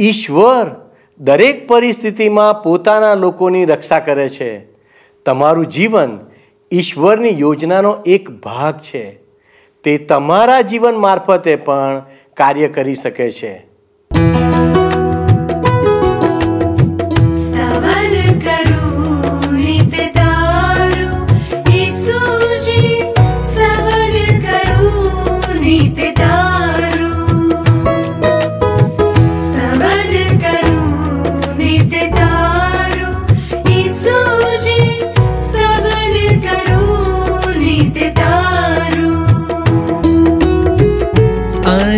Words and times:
ઈશ્વર 0.00 0.90
દરેક 1.20 1.68
પરિસ્થિતિમાં 1.68 2.62
પોતાના 2.62 3.14
લોકોની 3.14 3.64
રક્ષા 3.64 3.98
કરે 3.98 4.28
છે. 4.28 4.72
તમારું 5.26 5.66
જીવન 5.66 6.18
ઈશ્વરની 6.72 7.40
યોજનાનો 7.40 8.02
એક 8.06 8.30
ભાગ 8.30 8.78
છે. 8.78 9.20
તે 9.84 9.98
તમારા 9.98 10.60
જીવન 10.60 10.94
મારફતે 10.94 11.56
પણ 11.56 12.02
કાર્ય 12.36 12.68
કરી 12.68 12.94
શકે 12.94 13.30
છે. 13.30 13.67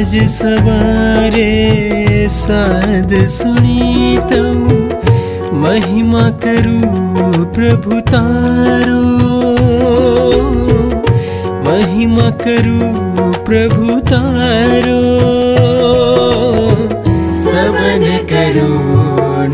आज 0.00 0.16
सवारे 0.16 1.52
साध 2.28 3.26
रे 3.26 4.52
महिमा 5.52 6.30
करु 6.30 6.80
प्रभु 7.44 8.00
तारो। 8.00 9.02
महिमा 11.68 12.30
करु 12.30 12.78
प्रभु 13.44 14.00
तारो। 14.00 15.02
स्तवन 17.28 18.18
करु 18.32 18.70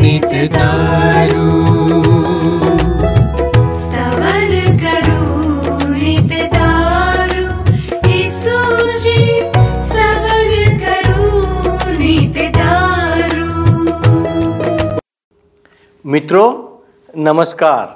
नित 0.01 0.51
तारूणित 0.53 2.06
મિત્રો, 16.07 16.43
નમસ્કાર. 17.15 17.87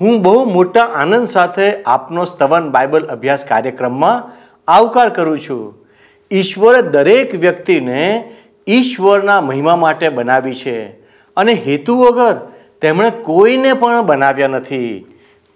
હું 0.00 0.22
બહુ 0.22 0.44
મોટા 0.44 0.84
આનંદ 0.84 1.26
સાથે 1.26 1.82
આપનો 1.82 2.24
સ્તવન 2.24 2.70
બાઇબલ 2.70 3.06
અભ્યાસ 3.06 3.44
કાર્યક્રમમાં 3.44 4.32
આવકાર 4.68 5.08
કરું 5.08 5.40
છું. 5.40 5.86
ઈશ્વરે 6.30 6.82
દરેક 6.82 7.34
વ્યક્તિને 7.34 8.30
ઈશ્વરના 8.68 9.40
મહિમા 9.40 9.76
માટે 9.76 10.08
બનાવી 10.08 10.54
છે 10.54 10.90
અને 11.36 11.52
હેતુ 11.52 11.96
વગર 11.96 12.36
તેમણે 12.80 13.10
કોઈને 13.10 13.72
પણ 13.72 14.02
બનાવ્યા 14.02 14.48
નથી. 14.48 15.06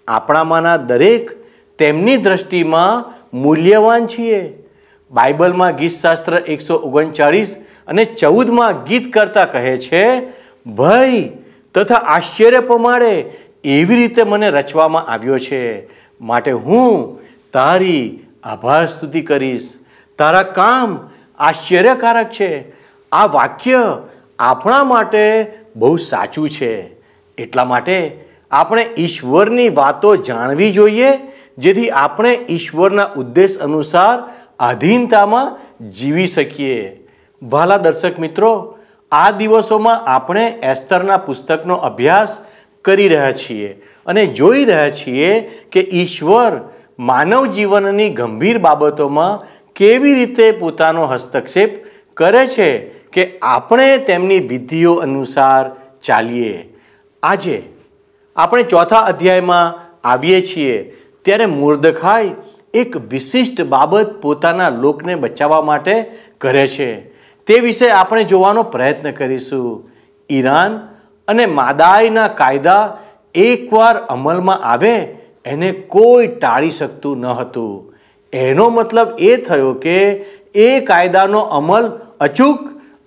આપણામાંના 0.07 0.77
દરેક 0.77 1.31
તેમની 1.79 2.17
દ્રષ્ટિમાં 2.17 3.13
મૂલ્યવાન 3.37 4.07
છીએ. 4.07 4.63
બાઇબલમાં 5.11 5.75
ગીતશાસ્ત્ર 5.75 6.35
એકસો 6.35 6.75
ઓગણચાળીસ 6.75 7.55
અને 7.87 8.05
ચૌદમાં 8.05 8.83
ગીત 8.83 9.13
કરતા 9.13 9.45
કહે 9.45 9.77
છે, 9.77 10.19
ભય 10.65 11.29
તથા 11.75 11.95
આશ્ચર્ય 11.95 12.59
પ્રમાણે 12.59 13.33
એવી 13.63 13.95
રીતે 13.95 14.23
મને 14.23 14.49
રચવામાં 14.49 15.05
આવ્યો 15.05 15.39
છે. 15.39 15.89
માટે 16.21 16.51
હું 16.51 17.19
તારી 17.53 18.19
આભાર 18.43 18.87
સ્તુતિ 18.87 19.21
કરીશ. 19.21 19.73
તારા 20.17 20.43
કામ 20.43 21.09
આશ્ચર્યકારક 21.37 22.31
છે. 22.31 22.71
આ 23.11 23.25
વાક્ય 23.25 23.97
આપણા 24.39 24.83
માટે 24.83 25.51
બહુ 25.75 25.97
સાચું 25.97 26.49
છે. 26.49 26.91
એટલા 27.37 27.65
માટે 27.65 28.25
આપણે 28.51 28.89
ઈશ્વરની 28.99 29.69
વાતો 29.69 30.15
જાણવી 30.15 30.71
જોઈએ, 30.71 31.11
જેથી 31.57 31.89
આપણે 31.89 32.45
ઈશ્વરના 32.49 33.05
ઉદ્દેશ 33.17 33.57
અનુસાર 33.57 34.33
આધીનતામાં 34.59 35.59
જીવી 35.89 36.27
શકીએ. 36.27 37.07
વાલા 37.43 37.77
દર્શક 37.77 38.19
મિત્રો 38.19 38.78
આ 39.11 39.31
દિવસોમાં 39.31 40.03
આપણે 40.05 40.59
એસ્તરના 40.63 41.17
પુસ્તકનો 41.17 41.75
અભ્યાસ 41.75 42.37
કરી 42.81 43.07
રહ્યા 43.07 43.31
છીએ 43.31 43.69
અને 44.05 44.25
જોઈ 44.25 44.65
રહ્યા 44.65 44.89
છીએ 44.89 45.41
કે 45.71 45.79
ઈશ્વર 45.79 46.59
માનવ 46.99 47.45
જીવનની 47.45 48.09
ગંભીર 48.09 48.57
બાબતોમાં 48.57 49.39
કેવી 49.75 50.13
રીતે 50.13 50.51
પોતાનો 50.51 51.05
હસ્તક્ષેપ 51.05 51.71
કરે 52.13 52.47
છે 52.47 52.79
કે 53.11 53.39
આપણે 53.41 53.97
તેમની 53.97 54.39
વિધિઓ 54.39 54.93
અનુસાર 54.93 55.71
ચાલીએ. 56.01 56.69
આજે 57.23 57.63
આપણે 58.35 58.63
ચોથા 58.63 58.97
અધ્યાયમાં 58.97 59.97
આવીએ 60.07 60.41
છીએ 60.41 60.95
ત્યારે 61.21 61.45
મુર્દખાઈ 61.45 62.35
એક 62.73 62.97
વિશિષ્ટ 62.97 63.61
બાબત 63.61 64.21
પોતાના 64.21 64.69
લોકને 64.69 65.15
બચાવવા 65.15 65.61
માટે 65.61 66.11
કરે 66.37 66.67
છે. 66.67 67.08
તે 67.49 67.59
વિશે 67.59 67.89
આપણે 67.89 68.23
જોવાનો 68.23 68.63
પ્રયત્ન 68.63 69.11
કરીશું. 69.11 69.89
ઈરાન 70.29 70.79
અને 71.27 71.45
માદાઈના 71.45 72.27
કાયદા 72.27 72.97
એકવાર 73.35 73.97
અમલમાં 73.97 74.59
આવે, 74.63 75.15
એને 75.45 75.71
કોઈ 75.71 76.27
ટાળી 76.27 76.71
શકતું 76.71 77.17
ન 77.17 77.25
હતું. 77.25 77.95
એનો 78.33 78.69
મતલબ 78.69 79.07
એ 79.19 79.37
થયો 79.37 79.73
કે 79.73 80.01
એ 80.55 80.79
કાયદાનો 80.79 81.39
અમલ 81.39 81.99
અચૂક 82.19 82.59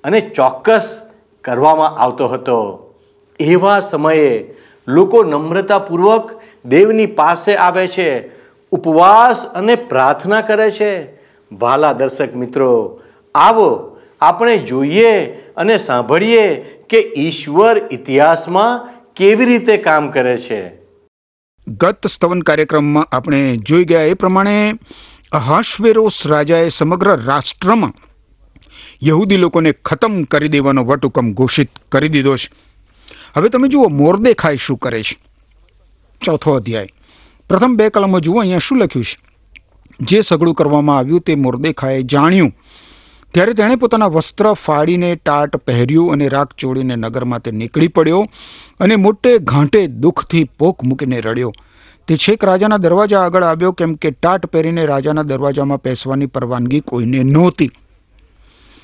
અને 0.04 0.20
ચોક્કસ 0.20 1.00
કરવામાં 1.44 1.98
આવતો 1.98 2.28
હતો. 2.28 2.94
એવા 3.40 3.80
સમયે 3.80 4.54
લોકો 4.88 5.24
નમ્રતાપૂર્વક 5.24 6.30
દેવની 6.64 7.06
પાસે 7.06 7.56
આવે 7.56 7.86
છે, 7.86 8.28
ઉપવાસ 8.70 9.46
અને 9.46 9.74
પ્રાર્થના 9.74 10.40
કરે 10.40 10.70
છે. 10.70 11.06
વાલા 11.52 11.92
દર્શક 11.92 12.34
મિત્રો, 12.34 13.00
આવો 13.34 13.91
આપણે 14.22 14.58
જોઈએ 14.58 15.26
અને 15.32 15.78
સાંભળીએ 15.78 16.54
કે 16.88 17.12
ઈશ્વર 17.16 17.76
ઇતિહાસમાં 17.90 19.00
કેવી 19.16 19.44
રીતે 19.44 19.76
કામ 19.76 20.10
કરે 20.10 20.36
છે. 20.36 20.72
ગત 21.68 22.06
સ્તવન 22.06 22.40
કાર્યક્રમમાં 22.40 23.04
આપણે 23.12 23.56
જોઈ 23.56 23.84
ગયા 23.84 24.02
એ 24.02 24.14
પ્રમાણે 24.14 24.74
અહાશ્વેરોસ 25.32 26.26
રાજાએ 26.26 26.68
સમગ્ર 26.68 27.20
રાષ્ટ્રમાં 27.20 27.92
યહૂદી 29.02 29.36
લોકોને 29.36 29.72
ખતમ 29.72 30.22
કરી 30.22 30.48
દેવાનો 30.48 30.84
વટહુકમ 30.84 31.32
ઘોષિત 31.32 31.70
કરી 31.92 32.08
દીધો 32.08 32.36
છે. 32.36 32.50
હવે 33.36 33.48
તમે 33.48 33.68
જુઓ 33.68 33.88
મોરદેખાઈ 33.88 34.56
શું 34.56 34.78
કરે 34.78 35.02
છે. 35.02 35.18
ચોથો 36.24 36.52
અધ્યાય. 36.52 36.88
પ્રથમ 37.48 37.76
બે 37.76 37.88
કલમો 37.88 38.20
જુઓ, 38.20 38.38
અહીંયા 38.38 38.58
શું 38.58 38.78
લખ્યું 38.78 39.04
છે. 39.04 39.18
જે 40.00 40.20
સઘળું 40.20 40.54
કરવામાં 40.54 40.98
આવ્યું 40.98 41.20
તે 41.20 41.34
મોરદેખાએ 41.34 42.02
જાણ્યું. 42.02 42.52
ત્યારે 43.34 43.52
તેણે 43.58 43.76
પોતાના 43.82 44.10
વસ્ત્ર 44.14 44.46
ફાડીને 44.62 45.10
ટાટ 45.16 45.54
પહેર્યું 45.66 46.14
અને 46.14 46.26
રાખ 46.28 46.50
ચોડીને 46.58 46.96
નગરમાં 46.96 47.44
તે 47.44 47.50
નીકળી 47.50 47.92
પડ્યો 47.96 48.22
અને 48.80 48.96
મોટે 48.96 49.30
ઘાંટે 49.50 49.80
દુઃખથી 50.02 50.42
પોક 50.58 50.84
મૂકીને 50.84 51.20
રડ્યો. 51.20 51.52
તે 52.08 52.16
છેક 52.16 52.44
રાજાના 52.44 52.76
દરવાજા 52.76 53.22
આગળ 53.24 53.44
આવ્યો 53.44 53.72
કેમ 53.72 53.94
કે 53.94 54.10
ટાટ 54.10 54.44
પહેરીને 54.46 54.82
રાજાના 54.86 55.22
દરવાજામાં 55.22 55.82
પેસવાની 55.82 56.26
પરવાનગી 56.26 56.80
કોઈને 56.80 57.22
નહોતી. 57.24 57.70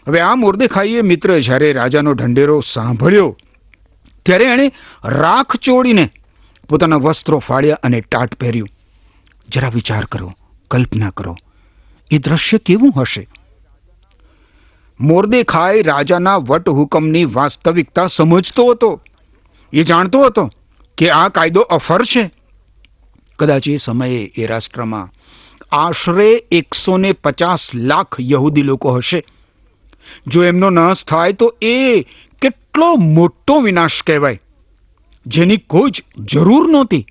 હવે 0.06 0.20
આ 0.20 0.34
મોરદેખાઈએ 0.34 1.02
મિત્ર 1.02 1.34
જ્યારે 1.40 1.72
રાજાનો 1.72 2.14
ઢંઢેરો 2.14 2.60
સાંભળ્યો, 2.66 3.30
ત્યારે 4.26 4.44
એણે 4.44 4.66
રાખ 5.20 5.56
ચોડીને 5.56 6.04
પોતાના 6.68 7.04
વસ્ત્રો 7.06 7.38
ફાડ્યા 7.38 7.82
અને 7.82 8.00
ટાટ 8.00 8.34
પહેર્યું. 8.34 8.70
જરા 9.48 9.74
વિચાર 9.74 10.04
કરો, 10.06 10.30
કલ્પના 10.70 11.10
કરો, 11.10 11.34
એ 12.10 12.18
દ્રશ્ય 12.18 12.58
કેવું 12.58 13.02
હશે? 13.02 13.24
મોરદેખાઈ 15.00 15.82
રાજાના 15.82 16.36
વટહુકમની 16.36 17.24
વાસ્તવિકતા 17.24 18.06
સમજતો 18.06 18.70
હતો. 18.70 19.00
એ 19.72 19.84
જાણતો 19.84 20.22
હતો 20.22 20.50
કે 20.96 21.10
આ 21.10 21.28
કાયદો 21.28 21.60
અફર 21.60 22.04
છે. 22.04 22.30
કદાચ 23.38 23.68
એ 23.68 23.76
સમયે 23.76 24.32
એ 24.36 24.46
રાષ્ટ્રમાં 24.46 25.08
આશરે 25.72 26.44
એકસો 26.50 26.96
ને 26.96 27.12
પચાસ 27.12 27.74
લાખ 27.74 28.16
યહૂદી 28.20 28.62
લોકો 28.62 28.92
હશે. 28.92 29.24
જો 30.26 30.44
એમનો 30.44 30.70
નાશ 30.70 31.04
થાય 31.04 31.32
તો 31.32 31.56
એ 31.62 32.02
કેટલો 32.42 32.96
મોટો 32.96 33.60
વિનાશ 33.60 34.02
કહેવાય. 34.02 34.40
જેની 35.26 35.56
કોઈ 35.56 35.90
જ 35.90 36.02
જરૂર 36.18 36.70
નહોતી. 36.70 37.06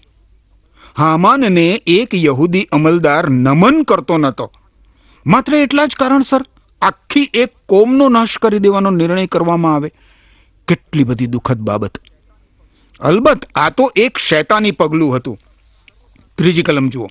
હામાનને 0.97 1.81
એક 1.87 2.15
યહૂદી 2.15 2.67
અમલદાર 2.71 3.29
નમન 3.29 3.83
કરતો 3.83 4.17
નહોતો. 4.17 4.51
માત્ર 5.25 5.53
એટલા 5.53 5.85
જ 5.85 5.95
કારણસર 5.95 6.45
આખી 6.81 7.29
એક 7.33 7.51
કોમનો 7.65 8.09
નાશ 8.09 8.37
કરી 8.37 8.59
દેવાનો 8.59 8.91
નિર્ણય 8.91 9.27
કરવામાં 9.27 9.75
આવે. 9.75 9.89
કેટલી 10.67 11.03
બધી 11.03 11.27
દુઃખદ 11.27 11.59
બાબત. 11.69 11.97
અલબત્ત 13.01 13.47
આ 13.55 13.69
તો 13.69 13.91
એક 13.95 14.17
શૈતાની 14.19 14.71
પગલું 14.71 15.15
હતું. 15.15 15.37
ત્રીજી 16.37 16.63
કલમ 16.63 16.89
જુઓ. 16.89 17.07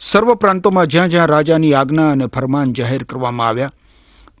સર્વ 0.00 0.34
પ્રાંતોમાં 0.34 0.86
જ્યાં 0.86 1.10
જ્યાં 1.10 1.28
રાજાની 1.28 1.74
આજ્ઞા 1.74 2.10
અને 2.12 2.26
ફરમાન 2.26 2.74
જાહેર 2.74 3.04
કરવામાં 3.04 3.48
આવ્યા, 3.48 3.74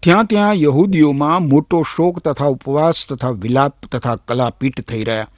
ત્યાં 0.02 0.28
ત્યાં 0.28 0.60
યહૂદીઓમાં 0.60 1.48
મોટો 1.48 1.82
શોક 1.90 2.16
તથા 2.20 2.52
ઉપવાસ 2.54 3.02
તથા 3.06 3.34
વિલાપ 3.42 3.76
તથા 3.92 4.16
કલાપીટ 4.28 4.80
થઈ 4.88 5.04
રહ્યા 5.04 5.30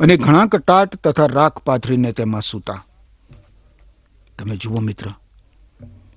અને 0.00 0.16
ઘણા 0.16 0.46
કટાટ 0.46 0.96
તથા 1.04 1.26
રાખ 1.32 1.58
પાથરીને 1.66 2.12
તેમાં 2.12 2.46
સૂતા. 2.50 2.80
તમે 4.38 4.56
જુઓ 4.56 4.80
મિત્ર 4.80 5.10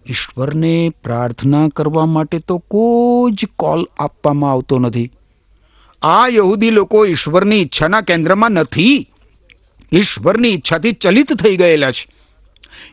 ઈશ્વરને 0.09 0.94
પ્રાર્થના 1.03 1.67
કરવા 1.67 2.05
માટે 2.05 2.39
તો 2.39 2.57
કોઈ 2.57 3.31
જ 3.31 3.45
કોલ 3.57 3.88
આપવામાં 4.00 4.51
આવતો 4.51 4.79
નથી. 4.79 5.11
આ 6.01 6.27
યહૂદી 6.27 6.69
લોકો 6.69 7.05
ઈશ્વરની 7.05 7.61
ઈચ્છાના 7.61 8.01
કેન્દ્રમાં 8.01 8.51
નથી. 8.51 9.09
ઈશ્વરની 9.94 10.50
ઈચ્છાથી 10.50 10.91
ચલિત 10.91 11.33
થઈ 11.33 11.57
ગયેલા 11.57 11.91
છે. 11.91 12.11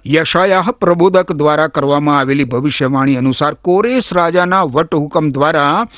યશાયાહ 0.06 0.70
પ્રબોધક 0.70 1.32
દ્વારા 1.32 1.68
કરવામાં 1.68 2.18
આવેલી 2.18 2.44
ભવિષ્યવાણી 2.44 3.16
અનુસાર 3.16 3.54
કોરેશ 3.54 4.12
રાજાના 4.12 4.62
વટહુકમ 4.62 5.28
દ્વારા 5.28 5.88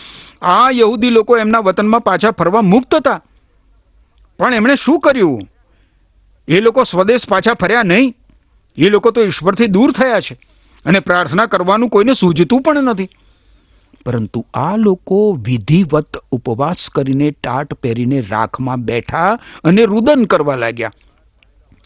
આ 0.43 0.70
યહૂદી 0.70 1.11
લોકો 1.11 1.38
એમના 1.38 1.58
વતનમાં 1.58 2.00
પાછા 2.00 2.31
ફરવા 2.31 2.62
મુક્ત 2.62 2.94
હતા. 2.94 3.23
પણ 4.38 4.55
એમણે 4.55 4.76
શું 4.76 5.00
કર્યું? 5.00 5.43
એ 6.49 6.61
લોકો 6.61 6.85
સ્વદેશ 6.85 7.29
પાછા 7.29 7.55
ફર્યા 7.55 7.82
નહીં. 7.82 8.17
એ 8.76 8.88
લોકો 8.88 9.11
તો 9.11 9.20
ઈશ્વરથી 9.20 9.67
દૂર 9.67 9.93
થયા 9.93 10.20
છે. 10.20 10.52
અને 10.87 11.00
પ્રાર્થના 11.00 11.46
કરવાનું 11.46 11.88
કોઈને 11.88 12.14
સૂઝતું 12.14 12.62
પણ 12.62 12.82
નથી. 12.82 13.08
પરંતુ 14.06 14.46
આ 14.55 14.76
લોકો 14.76 15.32
વિધિવત 15.32 16.17
ઉપવાસ 16.31 16.90
કરીને 16.90 17.31
ટાટ 17.31 17.75
પહેરીને 17.75 18.20
રાખમાં 18.20 18.82
બેઠા 18.82 19.38
અને 19.64 19.84
રુદન 19.84 20.25
કરવા 20.25 20.56
લાગ્યા. 20.56 20.93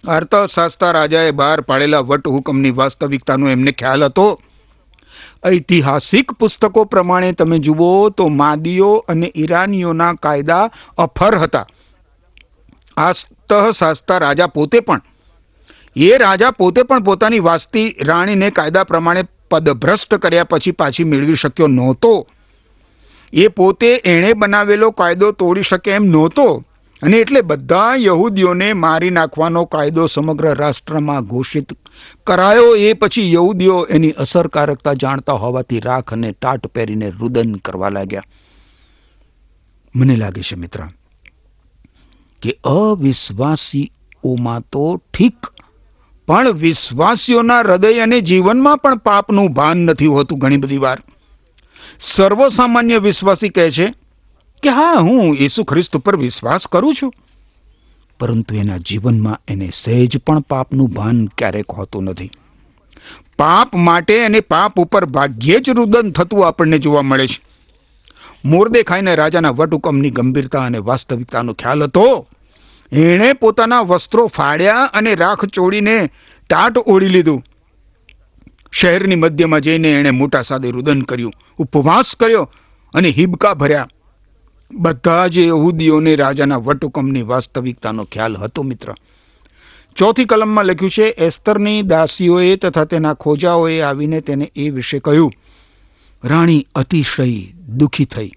અર્થશાસ્ત્ર 0.09 0.93
રાજાએ 0.93 1.31
બહાર 1.31 1.61
પાડેલા 1.61 1.99
વટ 2.01 2.27
હુકમની 2.27 2.71
વાસ્તવિકતાનો 2.71 3.49
એમને 3.49 3.73
ખ્યાલ 3.73 4.05
હતો. 4.05 4.41
ઐતિહાસિક 5.47 6.33
પુસ્તકો 6.33 6.85
પ્રમાણે 6.85 7.33
તમે 7.33 7.59
જુઓ 7.59 8.09
તો 8.09 8.29
માદીઓ 8.29 8.95
અને 9.09 9.33
ઈરાનીઓના 9.37 10.13
કાયદા 10.13 10.71
અફર 10.99 11.37
હતા. 11.37 11.67
આસ્તઃશાસ્ત્ર 12.97 14.19
રાજા 14.19 14.47
પોતે 14.47 14.81
પણ 14.81 15.01
એ 15.97 16.19
રાજા 16.19 16.51
પોતે 16.51 16.83
પણ 16.83 17.03
પોતાની 17.03 17.41
વાસ્તી 17.41 17.97
રાણીને 18.03 18.51
કાયદા 18.51 18.85
પ્રમાણે 18.85 19.23
પદભ્રષ્ટ 19.51 20.15
કર્યા 20.15 20.45
પછી 20.45 20.71
પાછી 20.73 21.05
મેળવી 21.05 21.35
શક્યો 21.35 21.69
નહોતો. 21.69 22.29
એ 23.33 23.49
પોતે 23.49 23.91
એણે 24.05 24.33
બનાવેલો 24.33 24.91
કાયદો 24.91 25.33
તોડી 25.33 25.63
શકે 25.63 25.91
એમ 25.91 26.05
નહોતો 26.07 26.47
અને 27.03 27.17
એટલે 27.17 27.41
બધા 27.41 27.95
યહૂદીઓને 27.99 28.69
મારી 28.73 29.11
નાખવાનો 29.11 29.65
કાયદો 29.65 30.07
સમગ્ર 30.07 30.55
રાષ્ટ્રમાં 30.55 31.25
ઘોષિત 31.25 31.73
કરાયો. 32.27 32.77
એ 32.77 32.93
પછી 32.93 33.33
યહૂદીઓ 33.33 33.79
એની 33.91 34.11
અસરકારકતા 34.11 34.95
જાણતા 34.95 35.33
હોવાથી 35.33 35.81
રાખ 35.81 36.13
અને 36.13 36.33
ટાટ 36.33 36.67
પહેરીને 36.67 37.11
રુદન 37.11 37.55
કરવા 37.55 37.89
લાગ્યા. 37.89 38.23
મને 39.95 40.17
લાગે 40.17 40.43
છે 40.43 40.57
મિત્ર, 40.57 40.81
કે 42.43 42.51
અવિશ્વાસીઓમાં 42.65 44.63
તો 44.73 44.85
ઠીક 45.15 45.47
પણ 46.27 46.53
વિશ્વાસીઓના 46.53 47.61
હૃદય 47.61 48.01
અને 48.01 48.21
જીવનમાં 48.21 48.79
પણ 48.79 48.97
પાપનું 48.97 49.53
ભાન 49.53 49.79
નથી 49.79 50.07
હોતું 50.07 50.39
ઘણી 50.39 50.57
બધી 50.57 50.79
વાર. 50.79 51.03
સર્વસામાન્ય 52.01 52.99
વિશ્વાસી 52.99 53.49
કહે 53.49 53.71
છે 53.71 53.95
કે 54.63 54.69
હા, 54.69 54.93
હું 55.01 55.37
ઈસુ 55.41 55.65
ખ્રિસ્ત 55.65 55.97
ઉપર 55.97 56.17
વિશ્વાસ 56.17 56.67
કરું 56.67 56.95
છું. 56.95 57.15
પરંતુ 58.21 58.55
એના 58.55 58.77
જીવનમાં 58.77 59.41
એને 59.49 59.71
સહેજ 59.75 60.19
પણ 60.19 60.41
પાપનું 60.41 60.89
ભાન 60.89 61.27
ક્યારેક 61.27 61.71
હોતું 61.71 62.05
નથી. 62.05 62.31
પાપ 63.39 63.75
માટે 63.75 64.25
અને 64.25 64.41
પાપ 64.41 64.81
ઉપર 64.81 65.05
ભાગ્યે 65.05 65.61
જ 65.61 65.71
રુદન 65.71 66.11
થતું 66.11 66.47
આપણને 66.47 66.79
જોવા 66.79 67.03
મળે 67.03 67.27
છે. 67.27 67.45
મોરદે 68.45 68.83
ખાઈને 68.83 69.15
રાજાના 69.15 69.51
વટહુકમની 69.51 70.11
ગંભીરતા 70.11 70.65
અને 70.65 70.79
વાસ્તવિકતાનો 70.79 71.53
ખ્યાલ 71.53 71.83
હતો 71.83 72.27
એણે 72.93 73.33
પોતાના 73.33 73.81
વસ્ત્રો 73.81 74.27
ફાડ્યા 74.27 74.75
અને 74.75 75.15
રાખ 75.15 75.45
ચોડીને 75.45 76.11
ટાટ 76.49 76.79
ઓળી 76.79 77.09
લીધું. 77.09 77.45
શહેરની 78.73 79.15
મધ્યમાં 79.15 79.61
જઈને 79.61 79.93
એણે 79.93 80.11
મોટા 80.11 80.43
સાદે 80.43 80.71
રુદન 80.71 81.03
કર્યું, 81.03 81.33
ઉપવાસ 81.59 82.17
કર્યો 82.17 82.53
અને 82.95 83.09
હિબકા 83.09 83.55
ભર્યા. 83.55 83.89
બધા 84.75 85.27
જ 85.27 85.39
યહૂદીઓને 85.39 86.17
રાજાના 86.17 86.57
વટહુકમની 86.57 87.23
વાસ્તવિકતાનો 87.23 88.05
ખ્યાલ 88.05 88.37
હતો, 88.37 88.63
મિત્ર. 88.63 88.95
ચોથી 89.97 90.25
કલમમાં 90.25 90.65
લખ્યું 90.65 90.91
છે, 90.91 91.03
એસ્તરની 91.03 91.83
દાસીઓએ 91.83 92.57
તથા 92.57 92.85
તેના 92.85 93.15
ખોજાઓએ 93.15 93.81
આવીને 93.81 94.21
તેને 94.21 94.53
એ 94.57 94.69
વિશે 94.69 94.99
કહ્યું. 94.99 95.33
રાણી 96.25 96.67
અતિશય 96.75 97.53
દુઃખી 97.77 98.05
થઈ. 98.05 98.33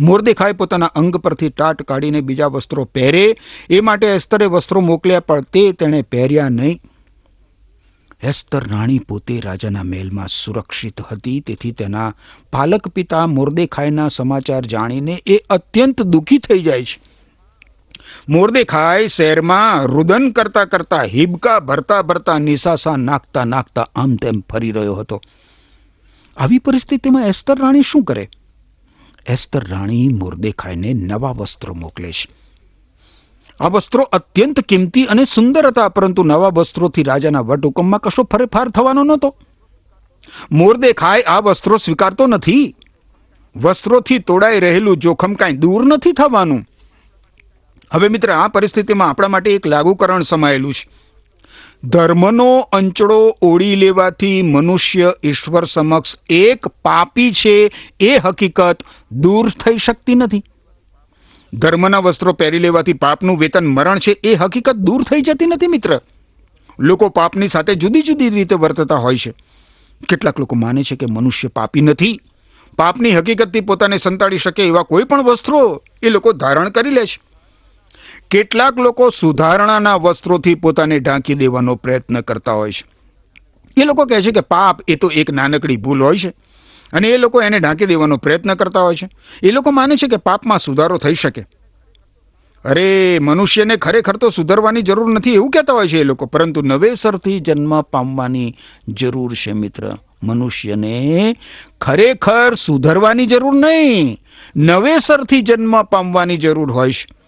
મોરદેખાએ 0.00 0.52
પોતાના 0.52 0.86
અંગ 0.86 1.16
પરથી 1.16 1.48
ટાટ 1.48 1.82
કાઢીને 1.82 2.20
બીજા 2.20 2.46
વસ્ત્રો 2.46 2.84
પહેરે. 2.84 3.36
એ 3.70 3.80
માટે 3.80 4.06
એસ્તરે 4.06 4.46
વસ્ત્રો 4.46 4.80
મોકલ્યા, 4.80 5.20
પણ 5.20 5.40
તે 5.40 5.72
તેણે 5.72 6.02
પહેર્યા 6.02 6.48
નહીં. 6.48 6.80
એસ્તર 8.22 8.68
રાણી 8.68 8.98
પોતે 8.98 9.40
રાજાના 9.40 9.82
મહેલમાં 9.82 10.26
સુરક્ષિત 10.28 11.00
હતી, 11.00 11.40
તેથી 11.40 11.72
તેના 11.72 12.12
પાલક 12.52 12.88
પિતા 12.88 13.26
મોરદેખાઈના 13.26 14.08
સમાચાર 14.08 14.64
જાણીને 14.64 15.22
એ 15.26 15.36
અત્યંત 15.50 16.02
દુઃખી 16.02 16.38
થઈ 16.38 16.62
જાય 16.62 16.84
છે. 16.84 17.00
મોરદેખાઈ 18.28 19.08
શહેરમાં 19.08 19.86
રુદન 19.86 20.30
કરતા 20.30 20.64
કરતા 20.64 21.02
હિબકા 21.02 21.60
ભરતા 21.60 22.02
ભરતા 22.02 22.38
નિશાસા 22.38 22.96
નાખતા 22.96 23.44
નાખતા 23.44 23.86
આમ 23.94 24.16
તેમ 24.16 24.40
ફરી 24.40 24.72
રહ્યો 24.72 24.94
હતો. 24.94 25.20
આવી 26.36 26.58
પરિસ્થિતિમાં 26.58 27.26
એસ્તર 27.26 27.58
રાણી 27.58 27.82
શું 27.82 28.04
કરે? 28.04 28.28
એસ્તર 29.28 29.64
રાણી 29.68 30.08
મોરદેખાઈને 30.08 30.94
નવા 30.94 31.30
વસ્ત્રો 31.30 31.74
મોકલે 31.74 32.12
છે 32.12 32.44
આ 33.60 33.68
વસ્ત્રો 33.68 34.02
અત્યંત 34.02 34.60
કિંમતી 34.60 35.04
અને 35.04 35.24
સુંદર 35.24 35.66
હતા, 35.66 35.88
પરંતુ 35.88 36.22
નવા 36.22 36.48
વસ્ત્રોથી 36.48 37.02
રાજાના 37.02 37.40
વટહુકમમાં 37.40 38.00
કશો 38.00 38.22
ફરેફાર 38.22 38.68
થવાનો 38.68 39.04
નહોતો. 39.04 39.36
મોરદેખાય 40.52 41.20
આ 41.20 41.38
વસ્ત્રો 41.38 41.76
સ્વીકારતો 41.76 42.26
નથી. 42.26 42.76
વસ્ત્રોથી 43.56 44.18
તોડાઈ 44.18 44.60
રહેલું 44.60 44.96
જોખમ 44.96 45.34
કાંઈ 45.34 45.52
દૂર 45.52 45.86
નથી 45.86 46.12
થવાનું. 46.12 46.66
હવે 47.92 48.08
મિત્ર, 48.08 48.30
આ 48.30 48.48
પરિસ્થિતિમાં 48.48 49.08
આપણા 49.08 49.28
માટે 49.28 49.54
એક 49.54 49.66
લાગુકરણ 49.66 50.22
સમાયેલું 50.22 50.74
છે. 50.74 51.03
ધર્મનો 51.88 52.60
અંચળો 52.60 53.36
ઓળી 53.42 53.76
લેવાથી 53.76 54.42
મનુષ્ય 54.42 55.14
ઈશ્વર 55.24 55.64
સમક્ષ 55.64 56.18
એક 56.30 56.68
પાપી 56.68 57.32
છે 57.32 57.70
એ 58.00 58.18
હકીકત 58.18 58.82
દૂર 59.12 59.50
થઈ 59.50 59.78
શકતી 59.78 60.14
નથી. 60.14 60.44
ધર્મના 61.54 61.98
વસ્ત્રો 61.98 62.32
પહેરી 62.32 62.58
લેવાથી 62.58 62.92
પાપનું 62.92 63.38
વેતન 63.38 63.66
મરણ 63.66 63.98
છે 63.98 64.10
એ 64.10 64.34
હકીકત 64.34 64.70
દૂર 64.70 65.02
થઈ 65.02 65.20
જતી 65.20 65.46
નથી 65.46 65.66
મિત્ર. 65.66 66.00
લોકો 66.80 67.08
પાપની 67.08 67.48
સાથે 67.48 67.74
જુદી 67.74 68.02
જુદી 68.02 68.28
રીતે 68.28 68.54
વર્તતા 68.54 68.94
હોય 68.94 69.16
છે. 69.16 69.34
કેટલાક 70.08 70.40
લોકો 70.40 70.56
માને 70.56 70.82
છે 70.82 70.96
કે 70.96 71.06
મનુષ્ય 71.06 71.48
પાપી 71.48 71.80
નથી. 71.80 72.20
પાપની 72.76 73.10
હકીકતથી 73.10 73.60
પોતાને 73.60 73.98
સંતાડી 73.98 74.38
શકે 74.38 74.66
એવા 74.66 74.82
કોઈ 74.82 75.04
પણ 75.04 75.22
વસ્ત્રો 75.22 75.82
એ 76.02 76.08
લોકો 76.08 76.32
ધારણ 76.32 76.68
કરી 76.68 76.90
લે 76.90 77.06
છે. 77.06 77.33
કેટલાક 78.30 78.78
લોકો 78.78 79.10
સુધારણાના 79.10 79.94
વસ્ત્રોથી 79.94 80.54
પોતાને 80.54 80.98
ઢાંકી 80.98 81.34
દેવાનો 81.34 81.74
પ્રયત્ન 81.74 82.20
કરતા 82.20 82.52
હોય 82.52 82.72
છે. 82.72 82.94
એ 83.82 83.84
લોકો 83.84 84.04
કહે 84.04 84.22
છે 84.22 84.30
કે 84.30 84.40
પાપ 84.40 84.80
એ 84.88 84.96
તો 84.96 85.08
એક 85.08 85.30
નાનકડી 85.30 85.76
ભૂલ 85.76 86.02
હોય 86.02 86.16
છે 86.16 86.28
અને 86.92 87.08
એ 87.08 87.16
લોકો 87.16 87.42
એને 87.42 87.60
ઢાંકી 87.60 87.86
દેવાનો 87.86 88.16
પ્રયત્ન 88.16 88.54
કરતા 88.54 88.80
હોય 88.80 88.94
છે. 88.94 89.08
એ 89.42 89.50
લોકો 89.50 89.70
માને 89.70 89.96
છે 89.96 90.08
કે 90.08 90.16
પાપમાં 90.16 90.58
સુધારો 90.58 90.98
થઈ 90.98 91.14
શકે. 91.14 91.44
અરે, 92.64 93.18
મનુષ્યને 93.22 93.76
ખરેખર 93.76 94.16
તો 94.16 94.30
સુધરવાની 94.30 94.82
જરૂર 94.82 95.12
નથી 95.12 95.34
એવું 95.34 95.50
કહેતા 95.50 95.72
હોય 95.72 95.88
છે 95.88 96.00
એ 96.00 96.04
લોકો. 96.04 96.26
પરંતુ 96.26 96.62
નવેસરથી 96.62 97.40
જન્મ 97.40 97.80
પામવાની 97.80 98.56
જરૂર 98.88 99.34
છે 99.34 99.52
મિત્ર. 99.52 99.96
મનુષ્યને 100.22 101.36
ખરેખર 101.80 102.54
સુધરવાની 102.54 103.26
જરૂર 103.26 103.54
નહીં. 103.54 104.18
નવેસરથી 104.56 105.42
જન્મ 105.42 105.82
પામવાની 105.82 106.36
જરૂર 106.36 106.70
હોય 106.72 106.92
છે. 106.92 107.23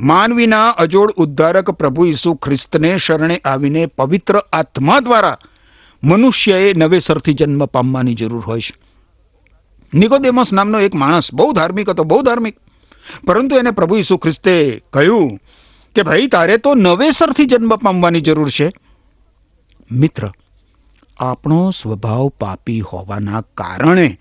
માનવીના 0.00 0.68
અજોડ 0.68 1.10
ઉદ્ધારક 1.10 1.70
પ્રભુ 1.70 2.06
ઈસુ 2.06 2.34
ખ્રિસ્તને 2.34 2.96
શરણે 2.96 3.40
આવીને 3.44 3.86
પવિત્ર 3.86 4.38
આત્મા 4.38 5.00
દ્વારા 5.00 5.38
મનુષ્યએ 6.02 6.74
નવેસરથી 6.74 7.34
જન્મ 7.34 7.64
પામવાની 7.64 8.14
જરૂર 8.14 8.40
હોય 8.40 8.60
છે. 8.60 8.74
નિકોદેમસ 9.94 10.52
નામનો 10.52 10.80
એક 10.80 10.94
માણસ, 10.94 11.34
બહુ 11.34 11.52
ધાર્મિક 11.52 11.88
હતો, 11.88 12.04
બહુ 12.04 12.22
ધાર્મિક. 12.22 12.56
પરંતુ 13.26 13.56
એને 13.56 13.70
પ્રભુ 13.70 13.96
ઈસુ 13.96 14.16
ખ્રિસ્તે 14.16 14.82
કહ્યું 14.92 15.38
કે, 15.94 16.02
ભાઈ, 16.02 16.26
તારે 16.26 16.56
તો 16.56 16.74
નવેસરથી 16.74 17.44
જન્મ 17.44 17.76
પામવાની 17.76 18.20
જરૂર 18.20 18.50
છે. 18.50 18.72
મિત્ર, 19.92 20.30
આપણો 21.18 21.70
સ્વભાવ 21.70 22.28
પાપી 22.28 22.80
હોવાના 22.80 23.40
કારણે 23.40 24.20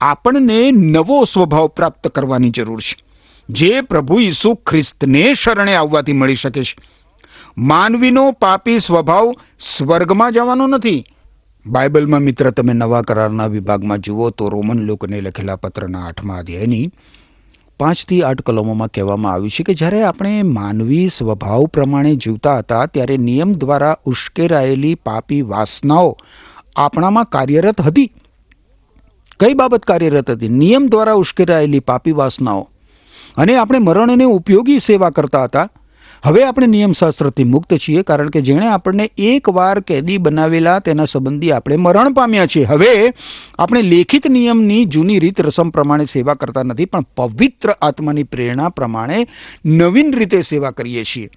આપણને 0.00 0.70
નવો 0.70 1.24
સ્વભાવ 1.24 1.66
પ્રાપ્ત 1.66 2.08
કરવાની 2.08 2.50
જરૂર 2.50 2.80
છે. 2.80 3.09
જે 3.52 3.80
પ્રભુ 3.80 4.20
ઈસુ 4.20 4.54
ખ્રિસ્તને 4.54 5.34
શરણે 5.34 5.74
આવવાથી 5.74 6.12
મળી 6.12 6.34
શકે 6.34 6.64
છે. 6.64 6.76
માનવીનો 7.58 8.32
પાપી 8.32 8.80
સ્વભાવ 8.80 9.34
સ્વર્ગમાં 9.60 10.32
જવાનો 10.32 10.66
નથી. 10.66 11.04
બાઇબલમાં 11.66 12.20
મિત્ર, 12.20 12.50
તમે 12.50 12.72
નવા 12.72 13.02
કરારના 13.02 13.46
વિભાગમાં 13.46 13.98
જુઓ 13.98 14.30
તો 14.30 14.48
રોમન 14.48 14.78
લોકોને 14.78 15.20
લખેલા 15.20 15.56
પત્રના 15.56 16.06
આઠમા 16.06 16.36
અધ્યાયની 16.36 16.90
પાંચથી 17.78 18.22
આઠ 18.22 18.40
કલમોમાં 18.40 18.88
કહેવામાં 18.88 19.32
આવ્યું 19.32 19.50
છે 19.50 19.62
કે 19.62 19.74
જ્યારે 19.74 20.02
આપણે 20.02 20.42
માનવી 20.42 21.08
સ્વભાવ 21.08 21.66
પ્રમાણે 21.66 22.14
જીવતા 22.14 22.58
હતા 22.58 22.86
ત્યારે 22.86 23.16
નિયમ 23.16 23.52
દ્વારા 23.52 23.96
ઉશ્કેરાયેલી 24.04 24.94
પાપી 24.94 25.42
વાસનાઓ 25.42 26.16
આપણામાં 26.76 27.24
કાર્યરત 27.24 27.80
હતી. 27.80 28.12
કઈ 29.40 29.54
બાબત 29.54 29.84
કાર્યરત 29.84 30.30
હતી? 30.30 30.48
નિયમ 30.48 30.86
દ્વારા 30.86 31.12
ઉશ્કેરાયેલી 31.12 31.80
પાપી 31.80 32.12
વાસનાઓ. 32.12 32.68
અને 33.36 33.56
આપણે 33.56 33.78
મરણને 33.78 34.24
ઉપયોગી 34.24 34.78
સેવા 34.78 35.10
કરતા 35.10 35.44
હતા. 35.44 35.68
હવે 36.24 36.44
આપણે 36.44 36.66
નિયમશાસ્ત્રથી 36.66 37.44
મુક્ત 37.44 37.74
છીએ 37.74 38.02
કારણ 38.02 38.28
કે 38.28 38.40
જેણે 38.40 38.66
આપણને 38.66 39.10
એકવાર 39.18 39.80
કેદી 39.80 40.18
બનાવેલા 40.18 40.78
તેના 40.78 41.04
સંબંધી 41.04 41.52
આપણે 41.52 41.76
મરણ 41.76 42.12
પામ્યા 42.12 42.46
છીએ. 42.46 42.64
હવે 42.64 43.12
આપણે 43.58 43.82
લેખિત 43.82 44.26
નિયમની 44.26 44.84
જૂની 44.84 45.18
રીત 45.18 45.40
રસમ 45.40 45.70
પ્રમાણે 45.70 46.04
સેવા 46.04 46.34
કરતા 46.34 46.62
નથી, 46.62 46.84
પણ 46.84 47.00
પવિત્ર 47.00 47.70
આત્માની 47.70 48.22
પ્રેરણા 48.22 48.68
પ્રમાણે 48.68 49.26
નવીન 49.64 50.12
રીતે 50.12 50.42
સેવા 50.42 50.70
કરીએ 50.70 51.04
છીએ. 51.04 51.30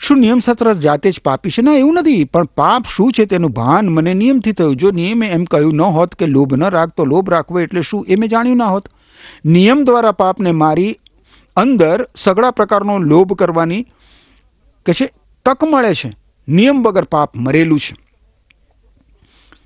શું 0.00 0.18
નિયમશાસ્ત્ર 0.18 0.72
જાતે 0.72 1.10
જ 1.10 1.20
પાપી 1.24 1.50
છે? 1.50 1.62
ના, 1.62 1.72
એવું 1.72 1.94
નથી. 1.94 2.24
પણ 2.24 2.44
પાપ 2.44 2.84
શું 2.96 3.12
છે 3.12 3.24
તેનું 3.24 3.50
ભાન 3.50 3.88
મને 3.88 4.14
નિયમથી 4.14 4.52
થયું. 4.52 4.76
જો 4.76 4.90
નિયમે 4.90 5.26
એમ 5.26 5.44
કહ્યું 5.44 5.74
ન 5.74 5.80
હોત 5.80 6.14
કે 6.14 6.26
લોભ 6.26 6.54
ન 6.54 6.64
રાખતો, 6.64 7.04
લોભ 7.04 7.30
રાખવો 7.30 7.60
એટલે 7.60 7.82
શું? 7.82 8.06
એ 8.08 8.16
મેં 8.16 8.28
જાણ્યું 8.28 8.56
ના 8.56 8.66
હોત. 8.66 8.88
નિયમ 9.44 9.84
દ્વારા 9.84 10.12
પાપને 10.12 10.52
મારી 10.52 10.98
અંદર 11.56 12.08
સગળા 12.16 12.50
પ્રકારનો 12.50 12.98
લોભ 12.98 13.32
કરવાની 13.32 13.82
કે 14.86 14.92
છે, 14.92 15.06
તક 15.44 15.64
મળે 15.64 15.94
છે. 15.94 16.16
નિયમ 16.48 16.82
વગર 16.82 17.04
પાપ 17.04 17.36
મરેલું 17.36 17.80
છે. 17.80 17.96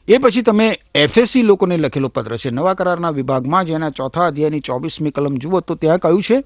એ 0.08 0.18
પછી 0.18 0.42
તમે 0.42 0.78
એફએસસી 0.94 1.42
લોકોને 1.42 1.76
લખેલો 1.76 2.08
પત્ર 2.08 2.36
છે. 2.36 2.50
નવા 2.50 2.74
કરારના 2.74 3.10
વિભાગમાં 3.10 3.64
જેના 3.64 3.90
ચોથા 3.90 4.26
અધ્યાયની 4.26 4.60
ચોવીસમી 4.60 5.10
કલમ 5.10 5.36
જુઓ 5.36 5.60
તો 5.60 5.74
ત્યાં 5.74 5.98
કહ્યું 5.98 6.22
છે, 6.22 6.44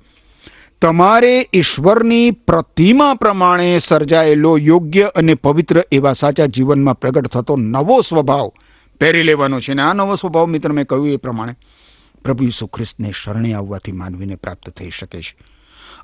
તમારે 0.81 1.49
ઈશ્વરની 1.55 2.31
પ્રતિમા 2.31 3.15
પ્રમાણે 3.15 3.79
સર્જાયેલો 3.79 4.57
યોગ્ય 4.57 5.11
અને 5.17 5.35
પવિત્ર 5.35 5.85
એવા 5.93 6.13
સાચા 6.13 6.47
જીવનમાં 6.47 7.01
પ્રગટ 7.01 7.27
થતો 7.27 7.57
નવો 7.57 8.03
સ્વભાવ 8.03 8.53
પહેરી 9.01 9.23
લેવાનો 9.23 9.61
છે. 9.61 9.73
અને 9.73 9.83
આ 9.83 9.93
નવો 9.93 10.15
સ્વભાવ 10.17 10.47
મિત્ર 10.47 10.73
મેં 10.73 10.87
કહ્યું 10.87 11.09
એ 11.09 11.17
પ્રમાણે 11.17 11.57
પ્રભુ 12.27 12.45
ઈસુ 12.45 12.67
ખ્રિસ્તને 12.67 13.13
શરણે 13.23 13.53
આવવાથી 13.55 13.93
માનવીને 13.93 14.37
પ્રાપ્ત 14.37 14.71
થઈ 14.71 14.91
શકે 14.91 15.21
છે. 15.21 15.37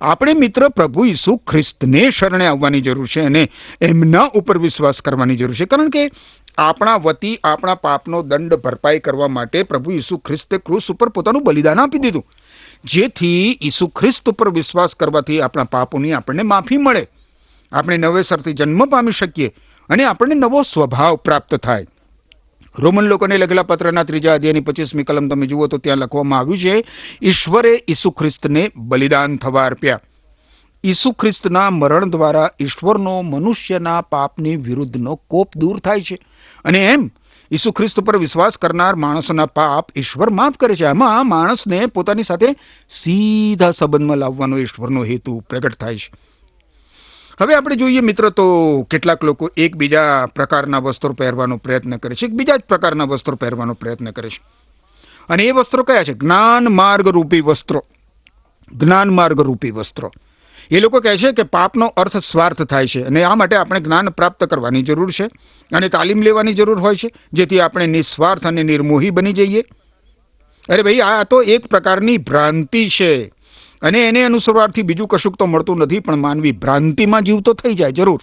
આપણે 0.00 0.34
મિત્ર 0.34 0.68
પ્રભુ 0.68 1.04
ઈસુ 1.04 1.36
ખ્રિસ્તને 1.36 2.10
શરણે 2.10 2.46
આવવાની 2.46 2.80
જરૂર 2.80 3.06
છે 3.06 3.20
અને 3.20 3.42
એમના 3.80 4.24
ઉપર 4.34 4.58
વિશ્વાસ 4.58 5.02
કરવાની 5.02 5.36
જરૂર 5.36 5.54
છે. 5.54 5.64
કારણ 5.64 5.90
કે 5.90 6.10
આપણા 6.58 6.96
વતી, 6.96 7.38
આપણા 7.44 7.74
પાપનો 7.74 8.22
દંડ 8.22 8.54
ભરપાઈ 8.54 8.98
કરવા 8.98 9.28
માટે 9.28 9.62
પ્રભુ 9.62 9.90
ઈસુ 9.90 10.18
ખ્રિસ્તે 10.18 10.58
ક્રુસ 10.58 10.90
ઉપર 10.90 11.08
પોતાનું 11.08 11.44
બલિદાન 11.44 11.80
આપી 11.80 11.98
દીધું. 11.98 12.24
જેથી 12.84 13.58
ઈસુ 13.62 13.86
ખ્રિસ્ત 13.86 14.30
ઉપર 14.30 14.50
વિશ્વાસ 14.50 14.94
કરવાથી 14.94 15.40
આપણા 15.40 15.64
પાપોની 15.64 16.12
આપણને 16.12 16.42
માફી 16.42 16.76
મળે. 16.76 17.06
આપણે 17.72 17.96
નવેસરથી 17.96 18.52
જન્મ 18.52 18.86
પામી 18.86 19.12
શકીએ 19.12 19.54
અને 19.88 20.04
આપણને 20.04 20.34
નવો 20.34 20.62
સ્વભાવ 20.62 21.16
પ્રાપ્ત 21.16 21.54
થાય. 21.54 21.86
રોમન 22.78 23.04
લોકોને 23.04 23.38
લખેલા 23.38 23.62
પત્રના 23.62 24.02
ત્રીજા 24.02 24.34
અધ્યાયની 24.34 24.60
પચીસમી 24.60 25.04
કલમ 25.04 25.28
તમે 25.28 25.46
જુઓ 25.46 25.66
તો 25.66 25.78
ત્યાં 25.78 25.96
લખવામાં 25.96 26.38
આવ્યું 26.38 26.58
છે, 26.58 26.84
ઈશ્વરે 27.22 27.84
ઈસુ 27.88 28.10
ખ્રિસ્તને 28.10 28.70
બલિદાન 28.76 29.36
થવા 29.36 29.66
અર્પ્યા 29.66 30.00
ઈસુ 30.84 31.12
ખ્રિસ્તના 31.12 31.70
મરણ 31.70 32.10
દ્વારા 32.10 32.50
ઈશ્વરનો 32.60 33.22
મનુષ્યના 33.22 34.00
પાપની 34.00 34.56
વિરુદ્ધનો 34.56 35.16
કોપ 35.16 35.56
દૂર 35.56 35.78
થાય 35.78 36.00
છે. 36.00 36.18
અને 36.64 36.86
એમ, 36.86 37.10
ઈસુ 37.50 37.72
ખ્રિસ્ત 37.72 38.00
પર 38.00 38.16
વિશ્વાસ 38.16 38.58
કરનાર 38.58 38.94
માણસોના 38.94 39.46
પાપ 39.46 39.86
ઈશ્વર 39.96 40.30
માફ 40.30 40.56
કરે 40.56 40.74
છે. 40.74 40.84
આમાં 40.84 41.28
માણસને 41.28 41.86
પોતાની 41.86 42.22
સાથે 42.22 42.46
સીધા 42.90 43.70
સંબંધમાં 43.70 44.16
લાવવાનો 44.16 44.58
ઈશ્વરનો 44.58 45.04
હેતુ 45.04 45.42
પ્રગટ 45.48 45.74
થાય 45.74 45.96
છે. 45.96 46.31
હવે 47.40 47.54
આપણે 47.54 47.76
જોઈએ 47.76 48.00
મિત્ર 48.00 48.28
તો 48.28 48.46
કેટલાક 48.82 49.24
લોકો 49.24 49.50
એકબીજા 49.56 50.26
પ્રકારના 50.26 50.78
વસ્ત્રો 50.78 51.12
પહેરવાનો 51.12 51.56
પ્રયત્ન 51.56 51.96
કરે 51.96 52.14
છે 52.14 52.26
એકબીજા 52.26 52.56
જ 52.56 52.60
પ્રકારના 52.60 53.04
વસ્ત્રો 53.04 53.36
પહેરવાનો 53.36 53.74
પ્રયત્ન 53.74 54.10
કરે 54.10 54.28
છે. 54.28 54.42
અને 55.28 55.42
એ 55.44 55.50
વસ્ત્રો 55.50 55.84
કયા 55.84 56.04
છે? 56.04 56.12
જ્ઞાન 56.12 56.64
માર્ગ 56.64 57.08
રૂપી 57.08 57.40
વસ્ત્રો. 57.40 57.84
જ્ઞાન 58.72 59.08
માર્ગ 59.08 59.40
રૂપી 59.40 59.70
વસ્ત્રો. 59.70 60.12
એ 60.70 60.80
લોકો 60.80 61.00
કહે 61.00 61.16
છે 61.16 61.32
કે 61.32 61.42
પાપનો 61.42 61.86
અર્થ 61.86 62.16
સ્વાર્થ 62.16 62.62
થાય 62.62 62.86
છે 62.86 63.02
અને 63.02 63.24
આ 63.24 63.34
માટે 63.34 63.56
આપણે 63.56 63.80
જ્ઞાન 63.80 64.08
પ્રાપ્ત 64.08 64.44
કરવાની 64.44 64.82
જરૂર 64.82 65.10
છે 65.10 65.24
અને 65.72 65.88
તાલીમ 65.88 66.22
લેવાની 66.22 66.54
જરૂર 66.54 66.78
હોય 66.78 66.96
છે, 66.96 67.12
જેથી 67.32 67.60
આપણે 67.60 67.86
નિસ્વાર્થ 67.86 68.46
અને 68.46 68.62
નિર્મોહી 68.62 69.10
બની 69.10 69.32
જઈએ. 69.32 69.64
અરે 70.68 70.82
ભાઈ, 70.82 71.00
આ 71.00 71.22
તો 71.22 71.42
એક 71.42 71.66
પ્રકારની 71.66 72.18
ભ્રાંતિ 72.18 72.88
છે. 72.88 73.32
અને 73.82 74.08
એને 74.08 74.22
અનુસરવાથી 74.24 74.82
બીજું 74.82 75.08
કશુંક 75.08 75.36
તો 75.36 75.46
મળતું 75.46 75.78
નથી, 75.78 76.00
પણ 76.00 76.16
માનવી 76.16 76.52
ભ્રાંતિમાં 76.52 77.22
જીવતો 77.22 77.52
થઈ 77.52 77.74
જાય, 77.74 77.92
જરૂર. 77.92 78.22